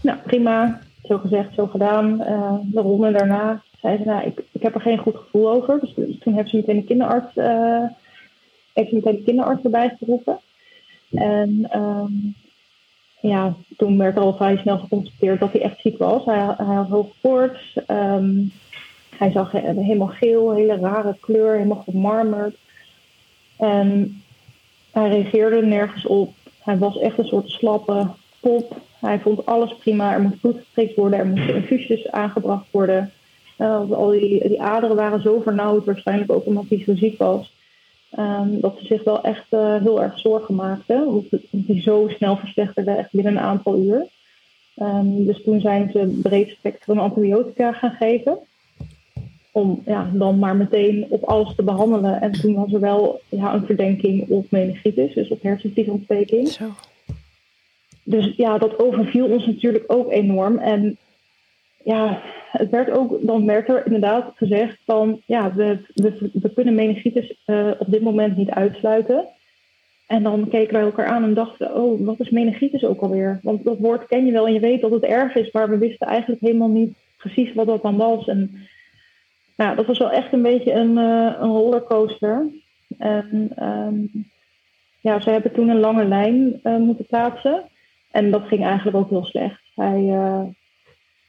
[0.00, 0.80] Nou, prima.
[1.02, 2.20] Zo gezegd, zo gedaan.
[2.20, 5.80] Uh, de ronde daarna zei ze, nou, ik, ik heb er geen goed gevoel over.
[5.80, 7.84] Dus toen heeft ze meteen de kinderarts, uh,
[8.72, 10.38] heeft ze meteen de kinderarts erbij geroepen.
[11.10, 12.34] En um,
[13.20, 16.24] ja, toen werd al vrij snel geconstateerd dat hij echt ziek was.
[16.24, 17.78] Hij, hij had hoge koorts.
[17.88, 18.52] Um,
[19.16, 22.56] hij zag helemaal geel, hele rare kleur, helemaal gemarmerd.
[23.56, 24.22] En
[24.90, 26.34] hij reageerde nergens op.
[26.66, 28.06] Hij was echt een soort slappe
[28.40, 28.76] pop.
[29.00, 30.12] Hij vond alles prima.
[30.12, 31.18] Er moest bloed geprikt worden.
[31.18, 33.12] Er moesten infusies aangebracht worden.
[33.58, 37.52] Uh, al die, die aderen waren zo vernauwd, waarschijnlijk ook omdat hij zo ziek was.
[38.18, 41.06] Um, dat ze zich wel echt uh, heel erg zorgen maakten.
[41.06, 44.06] Omdat hij zo snel verslechterde, echt binnen een aantal uur.
[44.76, 48.38] Um, dus toen zijn ze breed spectrum antibiotica gaan geven.
[49.56, 52.20] Om ja, dan maar meteen op alles te behandelen.
[52.20, 56.48] En toen was er wel ja, een verdenking op meningitis, dus op hersenvliesontsteking.
[56.48, 56.64] Zo.
[58.02, 60.58] Dus ja, dat overviel ons natuurlijk ook enorm.
[60.58, 60.96] En
[61.84, 66.74] ja, het werd ook, dan werd er inderdaad gezegd van ja, we, we, we kunnen
[66.74, 69.24] meningitis uh, op dit moment niet uitsluiten.
[70.06, 73.40] En dan keken wij elkaar aan en dachten, oh, wat is meningitis ook alweer?
[73.42, 75.78] Want dat woord ken je wel en je weet dat het erg is, maar we
[75.78, 78.28] wisten eigenlijk helemaal niet precies wat dat dan was.
[78.28, 78.68] En
[79.56, 82.46] nou, dat was wel echt een beetje een, uh, een rollercoaster.
[82.98, 84.10] En um,
[85.00, 87.64] ja, ze hebben toen een lange lijn uh, moeten plaatsen.
[88.10, 89.60] En dat ging eigenlijk ook heel slecht.
[89.74, 90.42] Hij, uh,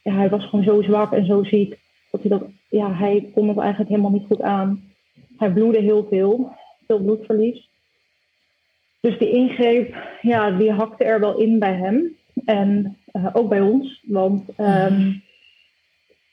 [0.02, 1.78] hij was gewoon zo zwak en zo ziek.
[2.10, 4.82] Dat hij, dat, ja, hij kon het eigenlijk helemaal niet goed aan.
[5.36, 6.52] Hij bloedde heel veel.
[6.86, 7.68] Veel bloedverlies.
[9.00, 12.16] Dus die ingreep, ja, die hakte er wel in bij hem.
[12.44, 12.96] En
[13.32, 14.02] ook bij ons.
[14.06, 15.22] Want um,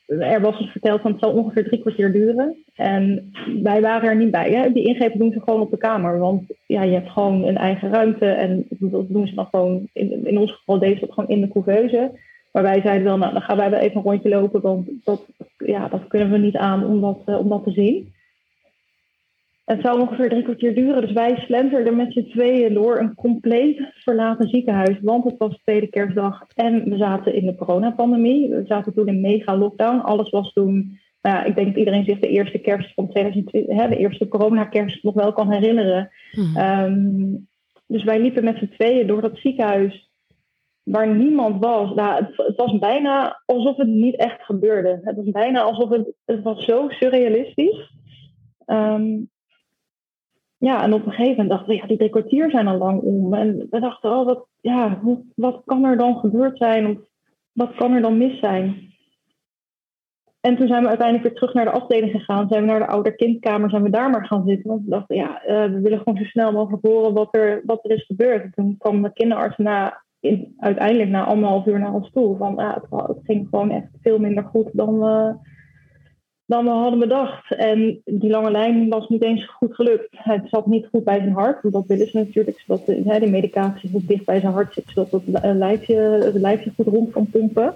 [0.06, 2.56] er was ons verteld van het zal ongeveer drie kwartier duren.
[2.74, 3.30] En
[3.62, 4.72] wij waren er niet bij.
[4.72, 6.18] Die ingrepen doen ze gewoon op de kamer.
[6.18, 8.26] Want ja, je hebt gewoon een eigen ruimte.
[8.26, 11.48] En dat doen ze dan gewoon, in, in ons geval deze dat gewoon in de
[11.48, 12.10] couveuse.
[12.52, 14.60] Maar wij zeiden wel, nou dan gaan wij wel even een rondje lopen.
[14.60, 15.26] Want dat,
[15.58, 18.14] ja, dat kunnen we niet aan om dat, uh, om dat te zien.
[19.66, 21.00] Het zou ongeveer drie kwartier duren.
[21.00, 24.98] Dus wij slenterden met z'n tweeën door een compleet verlaten ziekenhuis.
[25.02, 28.48] Want het was de tweede kerstdag en we zaten in de coronapandemie.
[28.48, 29.98] We zaten toen in mega lockdown.
[29.98, 33.76] Alles was toen, nou ja, ik denk dat iedereen zich de eerste kerst van 2020,
[33.76, 36.10] hè, de eerste coronakerst nog wel kan herinneren.
[36.30, 36.56] Hmm.
[36.56, 37.48] Um,
[37.86, 40.10] dus wij liepen met z'n tweeën door dat ziekenhuis
[40.82, 41.94] waar niemand was.
[41.94, 45.00] Nou, het, het, was bijna alsof het niet echt gebeurde.
[45.02, 47.94] Het was bijna alsof het, het was zo surrealistisch.
[48.66, 49.28] Um,
[50.66, 53.00] ja, en op een gegeven moment dachten we, ja, die drie kwartier zijn al lang
[53.00, 53.34] om.
[53.34, 55.00] En we dachten, oh, wat, ja,
[55.34, 56.86] wat kan er dan gebeurd zijn?
[56.86, 56.96] Of
[57.52, 58.94] wat kan er dan mis zijn?
[60.40, 62.48] En toen zijn we uiteindelijk weer terug naar de afdeling gegaan.
[62.48, 64.70] Zijn we naar de ouder-kindkamer, zijn we daar maar gaan zitten.
[64.70, 67.84] Want we dachten, ja, uh, we willen gewoon zo snel mogelijk horen wat er, wat
[67.84, 68.42] er is gebeurd.
[68.42, 72.36] En toen kwam de kinderarts na, in, uiteindelijk na anderhalf uur naar ons toe.
[72.36, 72.84] Van, het,
[73.22, 75.34] ging gewoon echt veel minder goed dan we
[76.46, 77.54] dan we hadden bedacht.
[77.54, 80.08] En die lange lijn was niet eens goed gelukt.
[80.10, 83.30] Het zat niet goed bij zijn hart, want dat willen ze natuurlijk, zodat de, de
[83.30, 87.30] medicatie goed dicht bij zijn hart zit, zodat het lijfje, het lijfje goed rond kan
[87.30, 87.74] pompen.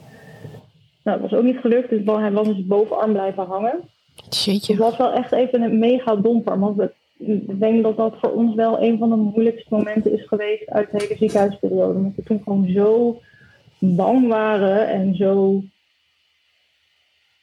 [1.04, 3.80] Nou, dat was ook niet gelukt, dus hij was in zijn bovenarm blijven hangen.
[4.28, 4.72] Jeetje.
[4.72, 6.80] Het was wel echt even een mega domper, want
[7.18, 10.90] ik denk dat dat voor ons wel een van de moeilijkste momenten is geweest uit
[10.90, 11.98] de hele ziekenhuisperiode.
[11.98, 13.20] Omdat we toen gewoon zo
[13.78, 15.62] bang waren en zo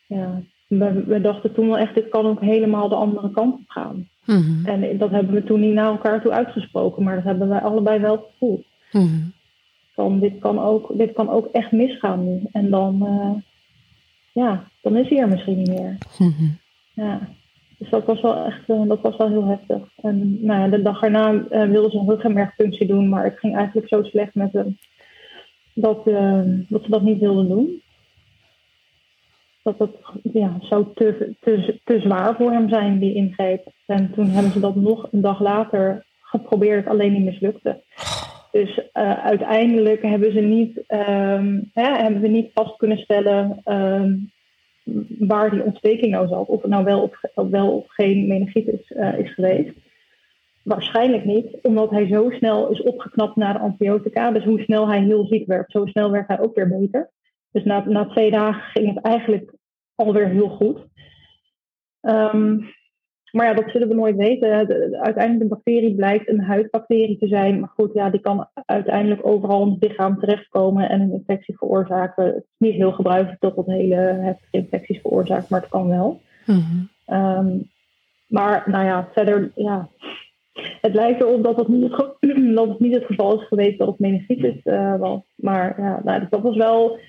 [0.07, 3.67] ja, we, we, dachten toen wel echt, dit kan ook helemaal de andere kant op
[3.67, 4.07] gaan.
[4.25, 4.65] Mhm.
[4.65, 7.99] En dat hebben we toen niet naar elkaar toe uitgesproken, maar dat hebben wij allebei
[7.99, 8.65] wel gevoeld.
[8.91, 9.23] Mhm.
[9.93, 12.41] Van dit kan, ook, dit kan ook echt misgaan nu.
[12.51, 13.41] En dan, uh,
[14.31, 15.97] ja, dan is hij er misschien niet meer.
[16.17, 16.45] Mhm.
[16.93, 17.19] Ja.
[17.77, 19.81] Dus dat was wel echt uh, dat was wel heel heftig.
[20.01, 23.55] En nou ja, de dag erna uh, wilde ze een ruggenmergpunctie doen, maar het ging
[23.55, 24.77] eigenlijk zo slecht met hem
[25.73, 26.03] dat,
[26.67, 27.81] dat ze dat niet wilden doen
[29.77, 29.89] dat
[30.33, 33.71] ja, zou te, te, te zwaar voor hem zijn, die ingreep.
[33.85, 37.81] En toen hebben ze dat nog een dag later geprobeerd, alleen niet mislukte.
[38.51, 44.31] Dus uh, uiteindelijk hebben ze niet, um, hè, hebben we niet vast kunnen stellen um,
[45.19, 46.47] waar die ontsteking nou zat.
[46.47, 49.73] Of het nou wel of, wel of geen meningitis uh, is geweest.
[50.63, 54.31] Waarschijnlijk niet, omdat hij zo snel is opgeknapt na de antibiotica.
[54.31, 57.09] Dus hoe snel hij heel ziek werd, zo snel werd hij ook weer beter.
[57.51, 59.53] Dus na, na twee dagen ging het eigenlijk
[60.05, 60.79] alweer heel goed.
[62.01, 62.75] Um,
[63.31, 64.51] maar ja, dat zullen we nooit weten.
[65.01, 67.59] uiteindelijk een bacterie blijkt een huidbacterie te zijn.
[67.59, 72.25] Maar goed, ja, die kan uiteindelijk overal in het lichaam terechtkomen en een infectie veroorzaken.
[72.25, 76.21] Het is niet heel gebruikelijk dat dat hele heftige infecties veroorzaakt, maar het kan wel.
[76.45, 76.89] Mm
[78.27, 79.89] maar nou ja, verder, ja,
[80.81, 82.15] het lijkt erop dat het niet het,
[82.55, 85.21] dat het, niet het geval is geweest dat het meningitis uh, was.
[85.35, 86.99] Maar ja, nou, dat was wel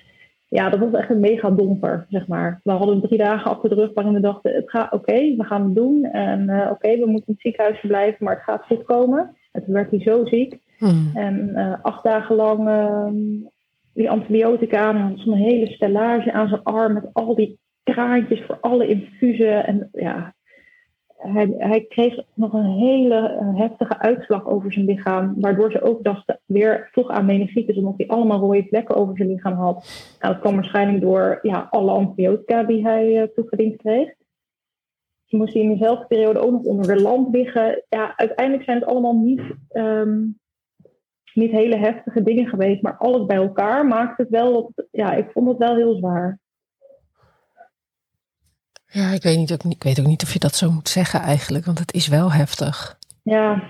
[0.49, 2.59] ja, dat was echt een mega domper, zeg maar.
[2.63, 5.63] We hadden drie dagen achter de rug waarin we dachten, het gaat oké, we gaan
[5.63, 6.03] het doen.
[6.03, 9.35] En uh, oké, we moeten in het ziekenhuis blijven, maar het gaat goed komen.
[9.51, 10.59] En toen werd hij zo ziek.
[10.77, 11.11] Hmm.
[11.13, 13.07] En uh, acht dagen lang uh,
[13.93, 18.87] die antibiotica, en zo'n hele stellage aan zijn arm met al die kraantjes voor alle
[18.87, 19.65] infusen.
[19.65, 20.33] En ja,
[21.19, 25.33] hij, kreeg nog een hele eh, heftige uitslag over zijn lichaam.
[25.37, 27.77] Waardoor ze ook dachten weer toch aan meningitis.
[27.77, 29.75] Omdat hij allemaal rode vlekken over zijn lichaam had.
[30.19, 34.13] Nou, dat kwam waarschijnlijk door ja, alle antibiotica die hij uh, toegediend kreeg.
[35.25, 37.83] Ze moest in dezelfde periode ook nog onder de land liggen.
[37.89, 39.41] Ja, uiteindelijk zijn het allemaal niet,
[39.73, 40.39] um,
[41.33, 42.81] niet hele heftige dingen geweest.
[42.81, 44.73] Maar alles bij elkaar maakt het wel...
[44.91, 46.39] Ja, ik vond het wel heel zwaar.
[48.91, 51.19] Ja, ik weet, niet, ook, ik weet ook niet of je dat zo moet zeggen
[51.19, 52.97] eigenlijk, want het is wel heftig.
[53.23, 53.63] Ja,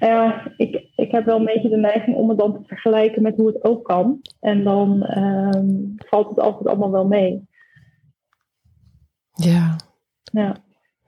[0.00, 3.36] ja ik, ik heb wel een beetje de neiging om het dan te vergelijken met
[3.36, 4.20] hoe het ook kan.
[4.40, 7.48] En dan ehm, valt het altijd allemaal wel mee.
[9.32, 9.76] Ja.
[10.32, 10.50] ja.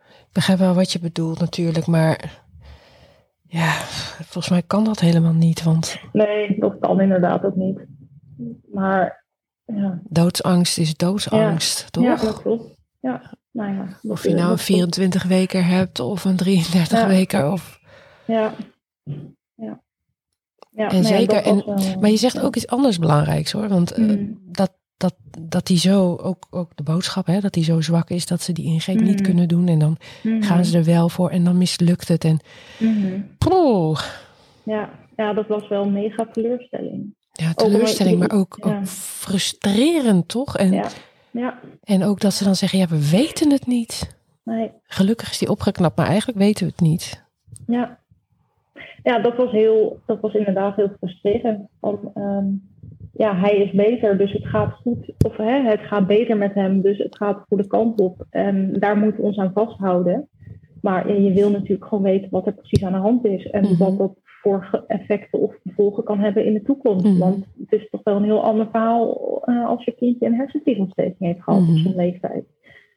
[0.06, 2.42] Ik begrijp wel wat je bedoelt natuurlijk, maar
[3.42, 3.70] ja,
[4.22, 5.62] volgens mij kan dat helemaal niet.
[5.62, 6.00] Want...
[6.12, 7.86] Nee, dat kan inderdaad ook niet.
[8.72, 9.24] Maar
[9.64, 10.00] ja.
[10.04, 11.86] Doodsangst is doodsangst, ja.
[11.90, 12.04] toch?
[12.04, 12.80] Ja, dat klopt.
[13.02, 13.36] Ja.
[13.50, 17.52] Nou ja, of je nou een 24 weken hebt of een 33 weken.
[17.52, 17.80] Of...
[18.26, 18.54] Ja.
[19.54, 19.82] ja.
[20.70, 21.64] ja en zeker, en,
[22.00, 23.68] maar je zegt ook iets anders belangrijks hoor.
[23.68, 27.80] Want uh, dat, dat, dat die zo, ook, ook de boodschap, hè, dat die zo
[27.80, 29.24] zwak is dat ze die ingreep niet mm.
[29.26, 29.68] kunnen doen.
[29.68, 30.42] En dan mm.
[30.42, 32.24] gaan ze er wel voor en dan mislukt het.
[32.24, 32.38] En
[32.78, 33.36] mm.
[34.64, 37.14] Ja, ja, dat was wel een mega teleurstelling.
[37.32, 40.56] Ja, teleurstelling, maar ook, ook frustrerend toch?
[40.56, 40.84] En,
[41.32, 41.58] ja.
[41.82, 44.16] En ook dat ze dan zeggen, ja, we weten het niet.
[44.44, 44.70] Nee.
[44.86, 47.24] Gelukkig is die opgeknapt, maar eigenlijk weten we het niet.
[47.66, 47.98] Ja,
[49.02, 51.68] ja dat, was heel, dat was inderdaad heel frustrerend.
[51.80, 52.70] Want um,
[53.12, 55.12] ja, hij is beter, dus het gaat goed.
[55.26, 58.26] Of hè, het gaat beter met hem, dus het gaat de goede kant op.
[58.30, 60.28] En daar moeten we ons aan vasthouden.
[60.80, 63.50] Maar je wil natuurlijk gewoon weten wat er precies aan de hand is.
[63.50, 67.06] En mm wat dat voor effecten of gevolgen kan hebben in de toekomst.
[67.06, 67.18] Mhm.
[67.18, 71.18] Want het is toch wel een heel ander verhaal uh, als je kindje een hersenvliesontsteking
[71.18, 72.44] heeft gehad mm op zijn leeftijd.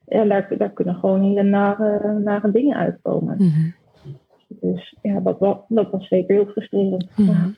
[0.08, 3.36] En daar, daar kunnen gewoon hele nare, nare dingen uitkomen.
[3.38, 3.70] Mhm.
[4.48, 7.08] Dus ja, dat was, dat was zeker heel frustrerend.
[7.16, 7.50] Mhm.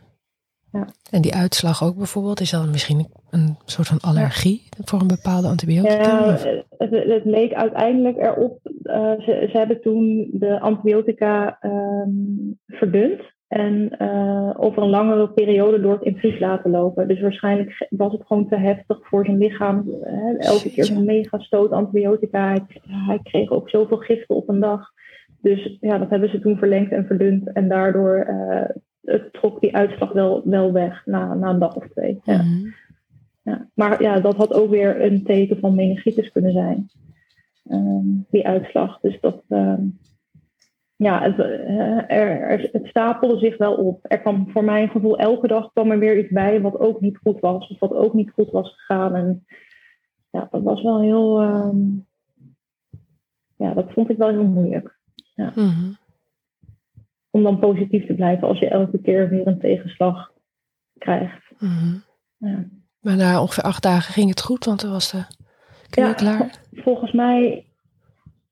[0.71, 0.88] Ja.
[1.12, 5.47] En die uitslag ook bijvoorbeeld, is dat misschien een soort van allergie voor een bepaalde
[5.47, 5.93] antibiotica?
[5.93, 6.38] Ja,
[6.78, 8.60] het, het, leek uiteindelijk erop.
[8.63, 13.21] Uh, ze, ze hebben toen de antibiotica um, verdund.
[13.48, 17.08] En uh, over een langere periode door het infuus laten lopen.
[17.08, 19.86] Dus waarschijnlijk was het gewoon te heftig voor zijn lichaam.
[20.02, 20.36] Hè?
[20.38, 22.48] Elke keer een mega stoot antibiotica.
[22.48, 24.92] Hij, hij, kreeg ook zoveel giften op een dag.
[25.42, 27.52] Dus ja, dat hebben ze toen verlengd en verdund.
[27.52, 28.70] En daardoor uh,
[29.02, 32.20] het trok die uitslag wel, wel weg na, na een dag of twee.
[32.24, 32.38] Ja.
[32.38, 32.70] Mhm.
[33.44, 33.68] ja.
[33.74, 36.90] Maar ja, dat had ook weer een teken van meningitis kunnen zijn.
[37.72, 39.00] Um, die uitslag.
[39.00, 39.98] Dus dat, um,
[40.98, 44.00] ja, het, eh, er, het stapelde zich wel op.
[44.02, 47.18] Er kwam voor mijn gevoel elke dag kwam er weer iets bij wat ook niet
[47.18, 47.68] goed was.
[47.68, 49.16] Of wat ook niet goed was gegaan.
[49.16, 49.46] En
[50.30, 51.42] ja, dat was wel heel.
[51.42, 51.78] Ehm,
[53.56, 54.98] ja, dat vond ik wel heel moeilijk.
[55.36, 55.52] Ja.
[55.56, 55.92] Mhm.
[57.32, 60.32] Om dan positief te blijven als je elke keer weer een tegenslag
[60.98, 61.52] krijgt.
[61.60, 61.96] Mhm.
[62.38, 62.66] ja.
[63.00, 65.26] Maar na ongeveer acht dagen ging het goed, want er was de
[65.90, 66.16] Kun je Ja.
[66.16, 66.60] klaar?
[66.72, 67.66] Volgens mij,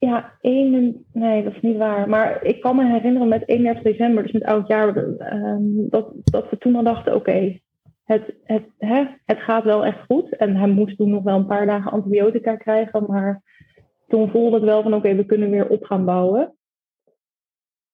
[0.06, 2.10] ja, 1, nee, dat is niet waar.
[2.10, 6.50] Maar ik kan me herinneren met 31 december, dus met oud jaar, ehm, dat, dat
[6.50, 7.60] we toen al dachten, oké,
[8.04, 8.64] het, het,
[9.26, 10.36] het gaat wel echt goed.
[10.36, 13.42] En hij moest toen nog wel een paar dagen antibiotica krijgen, maar
[14.08, 16.56] toen voelde het wel van, oké, we kunnen weer op gaan bouwen.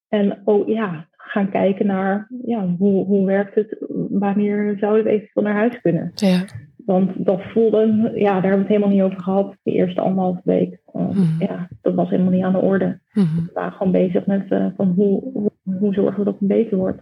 [0.07, 3.77] En oh ja, gaan kijken naar, ja, hoe, hoe werkt het,
[4.09, 6.11] wanneer zou het eventueel naar huis kunnen.
[6.15, 6.45] Ja.
[6.91, 10.41] Want dat voelde, ja, daar hebben we het helemaal niet over gehad, de eerste anderhalve
[10.43, 10.79] week.
[10.85, 11.43] Want, Mhm.
[11.43, 12.99] Ja, dat was helemaal niet aan de orde.
[13.13, 13.35] Mhm.
[13.35, 16.77] We waren gewoon bezig met eh, van hoe, hoe, hoe zorgen we dat het beter
[16.77, 17.01] wordt.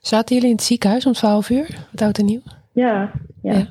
[0.00, 1.86] Zaten jullie in het ziekenhuis om 12 uur?
[1.90, 2.40] Het oud en nieuw?
[2.72, 3.10] Ja,
[3.42, 3.52] ja.
[3.52, 3.66] Ja.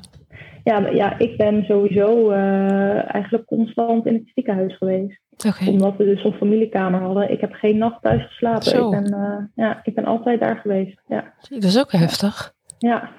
[0.64, 5.20] Ja, ja, ik ben sowieso eh, eigenlijk constant in het ziekenhuis geweest.
[5.68, 7.30] Omdat we dus een familiekamer hadden.
[7.30, 8.62] Ik heb geen nacht thuis geslapen.
[8.62, 8.84] Zo.
[8.92, 11.00] Ik ben, eh, ja, ik ben altijd daar geweest.
[11.06, 12.52] Ja, Dat is ook heftig.
[12.78, 13.10] ja.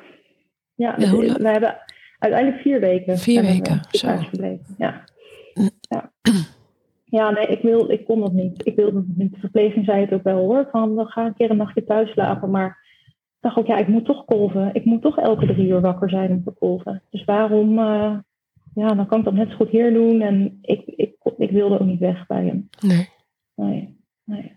[0.76, 1.78] Ja dus we hebben
[2.20, 3.18] uiteindelijk vier weken.
[3.18, 4.18] Vier we weken, zo.
[4.18, 4.76] gebleven.
[4.78, 5.04] Ja.
[5.54, 5.70] Mm.
[5.80, 6.12] ja.
[7.06, 8.68] Ja, nee, ik, wil, ik kon dat niet.
[8.68, 9.34] Ik wilde het niet.
[9.34, 10.68] De verpleging zei het ook wel hoor.
[10.72, 12.50] Van, we gaan een keer een nachtje thuis slapen.
[12.50, 12.68] Maar
[13.08, 14.70] ik dacht ook, ja, ik moet toch kolven.
[14.74, 17.02] Ik moet toch elke drie uur wakker zijn om te kolven.
[17.10, 18.18] Dus waarom, eh,
[18.76, 20.22] ja, dan kan ik dat net zo goed hier doen.
[20.22, 22.70] En ik, ik, ik wilde ook niet weg bij hem.
[22.80, 23.10] Nee.
[23.56, 24.52] Nee, nee.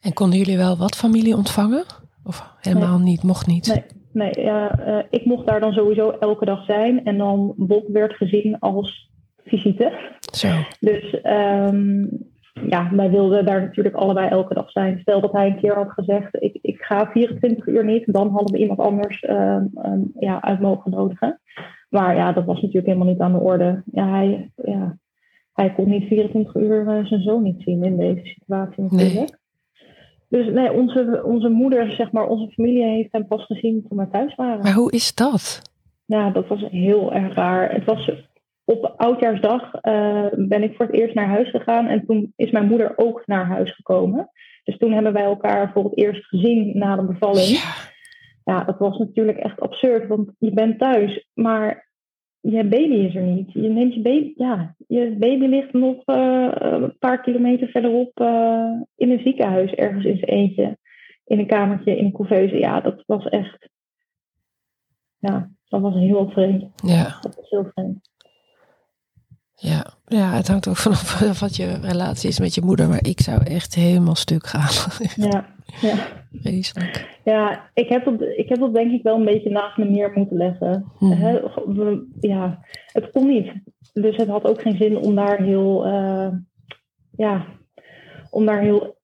[0.00, 1.84] En konden jullie wel wat familie ontvangen?
[2.24, 3.22] Of helemaal niet?
[3.22, 3.66] Mocht niet?
[3.66, 3.84] Nee.
[4.16, 7.04] Nee, ja, eh, ik mocht daar dan sowieso elke dag zijn.
[7.04, 9.10] En dan Bob werd gezien als
[9.44, 9.92] visite.
[10.32, 10.48] Zo.
[10.80, 12.06] Dus ehm,
[12.68, 14.98] ja, wij wilden daar natuurlijk allebei elke dag zijn.
[14.98, 18.52] Stel dat hij een keer had gezegd, ik, ik ga 24 uur niet, dan hadden
[18.52, 21.40] we iemand anders ehm, ehm, ja, uit mogen nodigen.
[21.88, 23.82] Maar ja, dat was natuurlijk helemaal niet aan de orde.
[23.92, 24.98] Ja, hij, ja,
[25.52, 29.38] hij kon niet 24 uur eh, zijn zoon niet zien in deze situatie natuurlijk.
[30.28, 34.08] Dus nee, onze, onze moeder, zeg maar, onze familie heeft hem pas gezien toen we
[34.08, 34.62] thuis waren.
[34.62, 35.62] Maar hoe is dat?
[36.04, 37.72] Ja, dat was heel erg raar.
[37.72, 38.10] Het was
[38.64, 42.66] op oudjaarsdag eh, ben ik voor het eerst naar huis gegaan en toen is mijn
[42.66, 44.30] moeder ook naar huis gekomen.
[44.64, 47.46] Dus toen hebben wij elkaar voor het eerst gezien na de bevalling.
[47.46, 47.94] Ja.
[48.44, 51.85] Ja, dat was natuurlijk echt absurd, want je bent thuis, maar
[52.50, 53.52] je baby is er niet.
[53.52, 58.70] Je neemt je baby, ja, je baby ligt nog eh, een paar kilometer verderop eh,
[58.96, 60.78] in een ziekenhuis, ergens in zijn eentje,
[61.24, 62.58] in een kamertje, in een couveuse.
[62.58, 63.68] Ja, dat was echt,
[65.18, 66.64] ja, dat was heel vreemd.
[66.76, 67.18] Ja.
[67.20, 68.10] Dat was heel vreemd.
[69.54, 69.86] Ja.
[70.04, 72.88] ja, het hangt ook vanaf wat je relatie is met je moeder.
[72.88, 74.98] Maar ik zou echt helemaal stuk gaan.
[75.30, 75.46] Ja,
[75.80, 75.94] ja.
[76.32, 77.18] Vreselijk.
[77.24, 80.12] ja ik, heb dat, ik heb dat denk ik wel een beetje naast me neer
[80.14, 80.84] moeten leggen.
[80.98, 81.34] Mhm.
[81.66, 83.52] We- ja, het kon niet.
[83.92, 86.28] Dus het had ook geen zin om daar heel, eh,
[87.16, 87.46] ja,
[88.30, 88.96] om daar heel,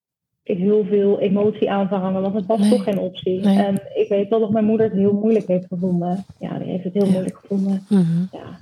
[0.42, 2.22] heel veel emotie aan te hangen.
[2.22, 2.70] Want het was Nee.
[2.70, 3.40] toch geen optie.
[3.40, 3.58] Nee.
[3.62, 6.24] En ik weet wel dat mijn moeder het heel moeilijk heeft gevonden.
[6.38, 7.10] Ja, die heeft het heel Ja.
[7.10, 7.82] moeilijk gevonden.
[7.88, 8.20] Mhm.
[8.32, 8.58] Ja.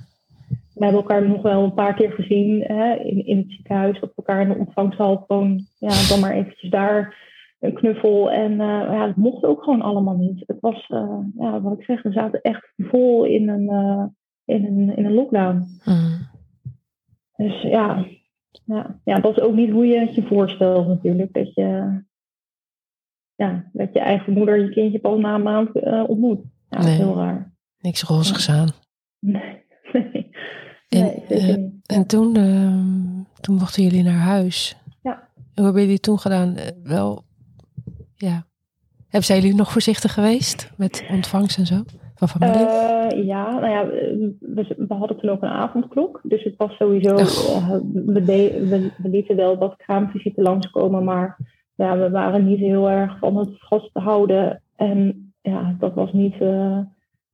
[0.73, 3.99] We hebben elkaar nog wel een paar keer gezien hè, in, in het ziekenhuis.
[3.99, 7.15] We elkaar in de ontvangshal gewoon, ja, dan maar eventjes daar
[7.69, 8.31] knuffel.
[8.31, 10.43] En eh, ja, dat mocht ook gewoon allemaal niet.
[10.47, 14.05] Het was, eh, ja, wat ik zeg, we zaten echt vol in een, eh,
[14.45, 15.79] in een, in een lockdown.
[15.85, 16.19] Mhm.
[17.35, 18.05] Dus ja,
[18.65, 21.33] ja, ja, dat is ook niet hoe je het je voorstelt natuurlijk.
[21.33, 22.01] Dat je,
[23.35, 25.69] ja, dat je eigen moeder je kindje pas na een maand
[26.07, 26.39] ontmoet.
[26.69, 26.95] Ja, dat is Nee.
[26.97, 27.53] heel raar.
[27.79, 28.67] Niks rozigs aan.
[29.19, 30.29] Nee, nee.
[30.89, 31.79] En, Nee.
[31.85, 34.77] En toen, ehm, toen mochten jullie naar huis.
[35.01, 35.13] Ja.
[35.35, 36.55] En hoe hebben jullie toen gedaan?
[36.83, 37.23] Wel,
[38.21, 38.45] ja.
[39.01, 41.75] Hebben zijn jullie nog voorzichtig geweest met ontvangst en zo?
[42.15, 42.65] Van familie?
[42.65, 43.87] Eh, ja, nou ja,
[44.39, 46.19] we, we hadden toen ook een avondklok.
[46.23, 51.37] Dus het was sowieso, eh, we, de- we, we lieten wel wat kraamvisite langskomen, maar
[51.75, 54.61] ja, we waren niet heel erg van het vasthouden.
[54.75, 56.79] En ja, dat was niet, eh,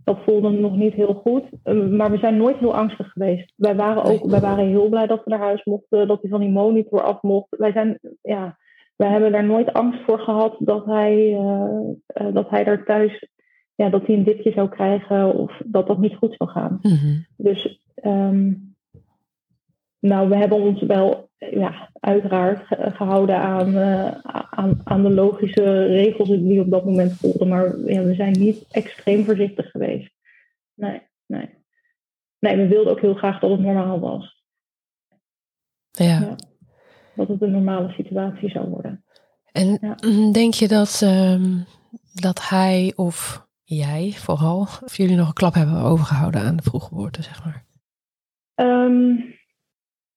[0.03, 1.43] dat voelde nog niet heel goed.
[1.91, 3.53] Maar we zijn nooit heel angstig geweest.
[3.55, 6.39] Wij waren ook, wij waren heel blij dat we naar huis mochten, dat hij van
[6.39, 7.47] die monitor af mocht.
[7.57, 8.57] Wij zijn, ja,
[8.97, 13.27] wij hebben daar nooit angst voor gehad dat hij, eh, eh, dat hij daar thuis
[13.75, 16.79] ja, dat hij een dipje zou krijgen of dat dat niet goed zou gaan.
[16.81, 17.19] Mhm.
[17.37, 18.53] Dus ehm,
[19.99, 24.11] nou, we hebben ons wel ja, uiteraard ge- gehouden aan, eh,
[24.49, 27.47] aan, aan de logische regels die op dat moment golden.
[27.47, 30.11] Maar ja, we zijn niet extreem voorzichtig geweest.
[30.73, 31.49] Nee, nee.
[32.39, 34.43] Nee, we wilden ook heel graag dat het normaal was.
[35.91, 36.05] Ja.
[36.19, 36.35] Ja.
[37.17, 39.03] Dat het een normale situatie zou worden.
[39.51, 39.95] En Ja.
[40.07, 41.57] mm, denk je dat, ehm,
[42.13, 46.87] dat hij of jij vooral, of jullie nog een klap hebben overgehouden aan de vroege
[46.87, 47.65] geboorte, zeg maar?
[48.55, 49.15] Ehm,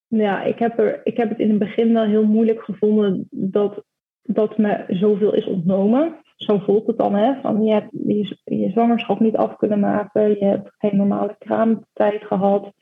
[0.07, 3.85] ja, ik heb, er, ik heb het in het begin wel heel moeilijk gevonden dat,
[4.23, 6.15] dat me zoveel is ontnomen.
[6.37, 7.41] Zo voelt het dan, hè?
[7.41, 12.25] Van je hebt je, je zwangerschap niet af kunnen maken, je hebt geen normale kraamtijd
[12.25, 12.73] gehad.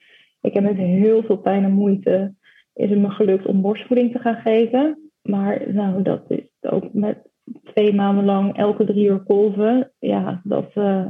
[0.41, 2.35] Ik heb met heel veel pijn en moeite
[2.79, 5.11] is het me gelukt om borstvoeding te gaan geven.
[5.23, 7.19] Maar nou, dat is ook met
[7.65, 9.93] twee maanden lang elke drie uur kolven.
[9.99, 11.07] Ja, dat, uh,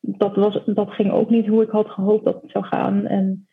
[0.00, 3.06] dat, was, dat ging ook niet hoe ik had gehoopt dat het zou gaan.
[3.06, 3.48] En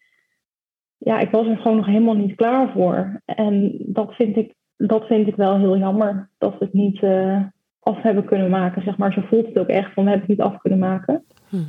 [0.98, 3.22] ja, ik was er gewoon nog helemaal niet klaar voor.
[3.26, 6.30] En dat vind ik, dat vind ik wel heel jammer.
[6.38, 7.44] Dat we het niet uh,
[7.80, 8.84] af hebben kunnen maken.
[8.84, 9.14] Zeg maar.
[9.14, 11.26] Zo voelt het ook echt van we hebben het niet af kunnen maken.
[11.50, 11.68] Hmm.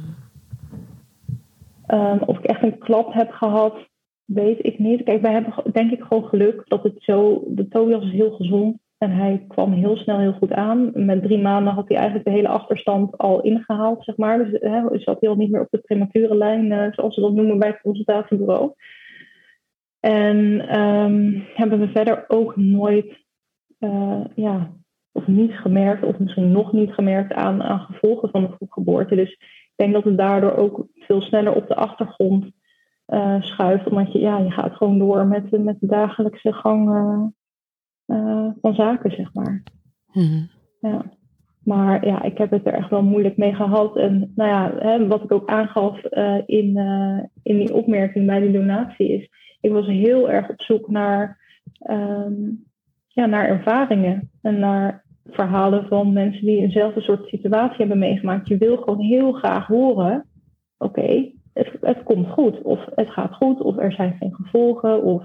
[1.95, 3.89] Um, of ik echt een klap heb gehad,
[4.35, 5.03] weet ik niet.
[5.03, 7.45] Kijk, wij hebben denk ik gewoon geluk dat het zo.
[7.47, 8.79] De Tobias is heel gezond.
[8.99, 10.91] En hij kwam heel snel heel goed aan.
[10.95, 14.39] Met drie maanden had hij eigenlijk de hele achterstand al ingehaald, zeg maar.
[14.39, 17.33] Dus hè, zat hij al niet meer op de premature lijn, uh, zoals ze dat
[17.33, 18.73] noemen bij het consultatiebureau.
[20.01, 20.37] En
[20.81, 23.25] um, hebben we verder ook nooit,
[23.79, 24.71] uh, ja,
[25.13, 29.15] of niet gemerkt, of misschien nog niet gemerkt aan gevolgen van de vroeggeboorte.
[29.15, 32.51] Dus ik denk dat het daardoor ook veel sneller op de achtergrond
[33.11, 33.91] uh, schuift.
[33.91, 36.89] Omdat je, ja, je gaat gewoon door met, met de dagelijkse gang
[38.07, 39.63] uh, van zaken, zeg maar.
[40.13, 40.49] Mm
[40.81, 41.03] Ja.
[41.65, 43.97] Maar ja, ik heb het er echt wel moeilijk mee gehad.
[43.97, 46.05] En nou ja, hè, wat ik ook aangaf
[46.47, 46.77] in,
[47.43, 49.29] in die opmerking bij die donatie is,
[49.61, 51.39] ik was heel erg op zoek naar,
[51.91, 52.65] um,
[53.09, 58.49] ja, naar ervaringen en naar verhalen van mensen die eenzelfde soort situatie hebben meegemaakt.
[58.49, 60.27] Je wil gewoon heel graag horen,
[60.79, 65.23] oké, het, het komt goed, of het gaat goed, of er zijn geen gevolgen, of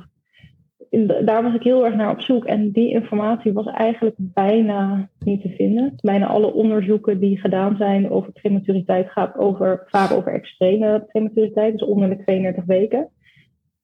[1.26, 2.46] daar was ik heel erg naar op zoek.
[2.46, 5.94] En die informatie was eigenlijk bijna niet te vinden.
[6.02, 11.88] Bijna alle onderzoeken die gedaan zijn over prematuriteit gaat over, vaak over extreme prematuriteit, dus
[11.88, 13.10] onder de 32 weken.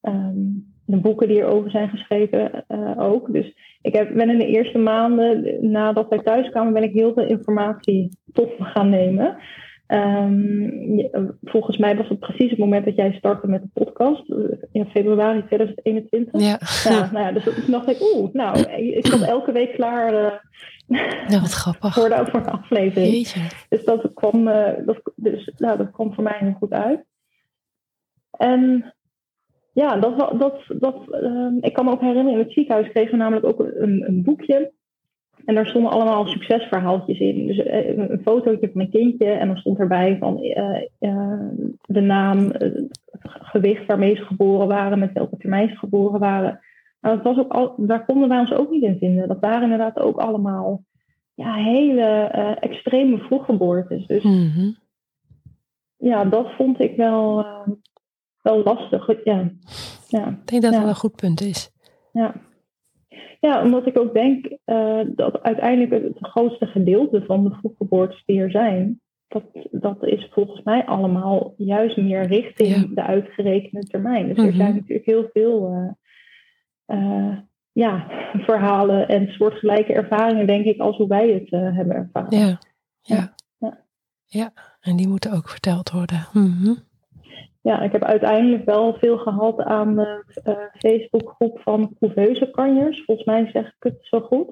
[0.02, 3.34] Um, de boeken die erover zijn geschreven uh, ook.
[3.34, 7.14] Dus ik heb, ben in de eerste maanden nadat wij thuis kwamen, ben ik heel
[7.14, 9.38] veel informatie me gaan nemen.
[9.94, 11.10] Um,
[11.44, 14.38] volgens mij was het precies het moment dat jij startte met de podcast, eh,
[14.72, 16.42] in februari 2021.
[16.42, 16.60] Ja.
[16.84, 20.32] ja nou ja, dus toen dacht ik, oeh, nou, ik zat elke week klaar uh,
[21.28, 21.94] ja, wat grappig.
[21.94, 23.14] voor, de, voor de aflevering.
[23.14, 23.42] Jeetje.
[23.70, 27.04] Dus dat kwam, uh, dat, dus, nou, dat kwam voor mij heel goed uit.
[28.32, 28.94] En
[29.74, 33.18] ja, dat, dat, dat, uh, ik kan me ook herinneren, in het ziekenhuis kregen we
[33.18, 34.74] namelijk ook een, een boekje.
[35.46, 37.48] En daar stonden allemaal succesverhaaltjes in.
[37.48, 41.40] Dus eh, een, fotootje van een kindje en dan stond erbij van uh, uh,
[41.82, 42.90] de naam, het
[43.24, 46.60] gewicht waarmee ze geboren waren, met welke termijn ze geboren waren.
[47.00, 49.28] Maar dat was ook al, daar konden wij ons ook niet in vinden.
[49.28, 50.84] Dat waren inderdaad ook allemaal
[51.34, 52.04] ja, hele
[52.60, 54.08] extreme vroeggeboortes.
[54.08, 54.80] Dus mm
[55.98, 57.46] ja, dat vond ik wel
[58.42, 59.24] wel lastig.
[59.24, 59.52] Ja.
[60.08, 60.28] Ja.
[60.28, 61.72] Ik denk dat dat een goed punt is.
[62.12, 62.34] Ja,
[63.40, 68.42] ja omdat ik ook denk uh, dat uiteindelijk het grootste gedeelte van de vroeggeboortes die
[68.42, 74.28] er zijn, dat, dat is volgens mij allemaal juist meer richting de uitgerekende termijn.
[74.28, 74.56] Dus er mhm.
[74.56, 75.72] zijn natuurlijk heel veel
[76.88, 77.38] uh, uh,
[77.72, 82.38] ja, verhalen en soortgelijke ervaringen, denk ik, als hoe wij het hebben ervaren.
[82.38, 82.60] Ja.
[83.02, 83.34] Ja.
[83.58, 83.86] ja.
[84.26, 84.54] ja.
[84.80, 86.28] en die moeten ook verteld worden.
[86.34, 86.90] Mm
[87.62, 93.04] ja, ik heb uiteindelijk wel veel gehad aan de uh, Facebookgroep van couveuse kanjers.
[93.06, 94.50] Volgens mij zeg ik het zo goed.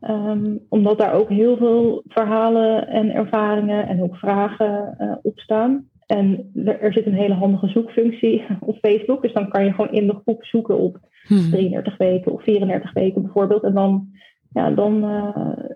[0.00, 5.88] Um, omdat daar ook heel veel verhalen en ervaringen en ook vragen uh, op staan.
[6.06, 9.22] En er, er, zit een hele handige zoekfunctie op Facebook.
[9.22, 12.06] Dus dan kan je gewoon in de groep zoeken op 33 hmm.
[12.06, 13.62] weken of 34 weken bijvoorbeeld.
[13.62, 14.08] En dan,
[14.52, 15.70] ja, dan, uh,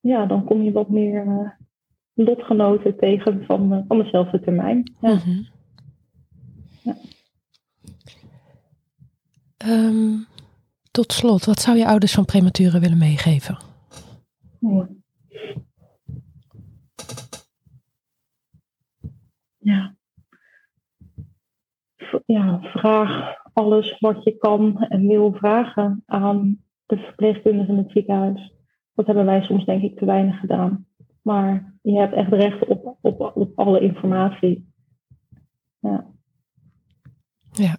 [0.00, 1.56] ja, dan kom je wat meer
[2.14, 4.92] lotgenoten tegen van, van dezelfde termijn.
[5.00, 5.14] Ja.
[5.14, 5.40] Mhm.
[6.82, 6.96] Ja.
[9.56, 10.16] Ehm,
[10.90, 13.58] tot slot, wat zou je ouders van prematuren willen meegeven?
[19.58, 19.94] Ja.
[22.26, 28.52] ja, vraag alles wat je kan en wil vragen aan de verpleegkundigen in het ziekenhuis.
[28.94, 30.86] Dat hebben wij soms denk ik te weinig gedaan.
[31.22, 34.71] Maar je hebt echt recht op, op, op alle informatie.
[37.52, 37.78] Ja.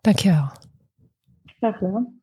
[0.00, 0.50] Dankjewel.
[1.44, 2.22] Graag gedaan.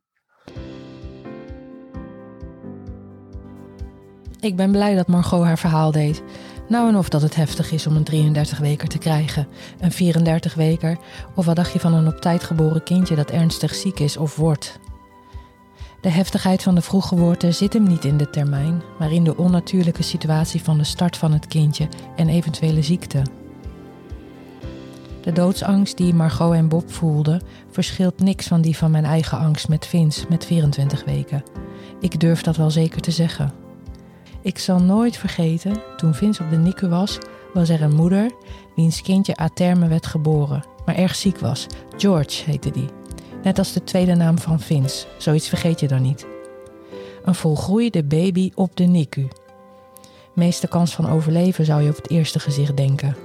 [4.39, 6.23] Ik ben blij dat Margot haar verhaal deed.
[6.67, 9.47] Nou en of dat het heftig is om een 33-weker te krijgen,
[9.79, 10.97] een 34-weker,
[11.35, 14.35] of wat dacht je van een op tijd geboren kindje dat ernstig ziek is of
[14.35, 14.79] wordt?
[16.01, 20.03] De heftigheid van de vroeggeboorte zit hem niet in de termijn, maar in de onnatuurlijke
[20.03, 23.40] situatie van de start van het kindje en eventuele ziekte.
[25.21, 29.67] De doodsangst die Margot en Bob voelden, verschilt niks van die van mijn eigen angst
[29.67, 31.43] met Vince met 24 weken.
[31.99, 33.53] Ik durf dat wel zeker te zeggen.
[34.41, 37.17] Ik zal nooit vergeten, toen Vince op de NICU was,
[37.53, 38.31] was er een moeder
[38.75, 39.49] wiens kindje a
[39.87, 41.67] werd geboren maar erg ziek was.
[41.97, 42.89] George heette die.
[43.43, 45.05] Net als de tweede naam van Vince.
[45.17, 46.25] Zoiets vergeet je dan niet.
[47.23, 49.27] Een volgroeide baby op de NICU.
[50.33, 53.15] Meeste kans van overleven zou je op het eerste gezicht denken.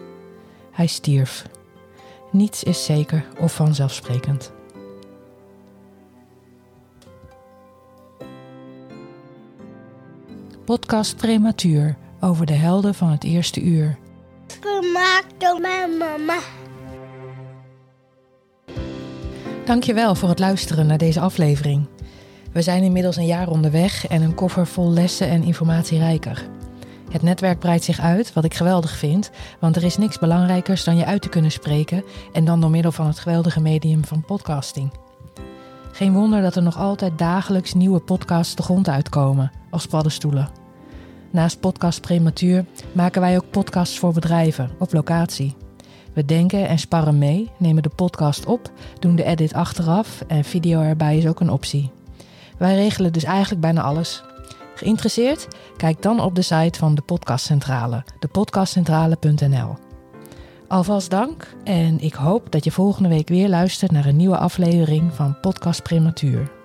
[0.71, 1.45] Hij stierf.
[2.37, 4.53] Niets is zeker of vanzelfsprekend.
[10.65, 13.99] Podcast Prematuur over de helden van het eerste uur.
[14.61, 16.39] Gemaakt door mijn mama.
[19.65, 21.87] Dankjewel voor het luisteren naar deze aflevering.
[22.53, 26.56] We zijn inmiddels een jaar onderweg en een koffer vol lessen en informatierijker.
[27.17, 30.97] Het netwerk breidt zich uit, wat ik geweldig vind, want er is niks belangrijkers dan
[30.97, 34.91] je uit te kunnen spreken en dan door middel van het geweldige medium van podcasting.
[35.93, 40.49] Geen wonder dat er nog altijd dagelijks nieuwe podcasts de grond uitkomen, als paddenstoelen.
[41.31, 45.57] Naast podcast Prematuur maken wij ook podcasts voor bedrijven, op locatie.
[46.13, 50.81] We denken en sparren mee, nemen de podcast op, doen de edit achteraf en video
[50.81, 51.91] erbij is ook een optie.
[52.59, 54.25] Wij regelen dus eigenlijk bijna alles.
[54.77, 55.49] Geïnteresseerd?
[55.77, 59.77] Kijk dan op de site van de Podcastcentrale, depodcastcentrale.nl.
[60.69, 65.15] Alvast dank en ik hoop dat je volgende week weer luistert naar een nieuwe aflevering
[65.15, 66.56] van Podcast Prematuur.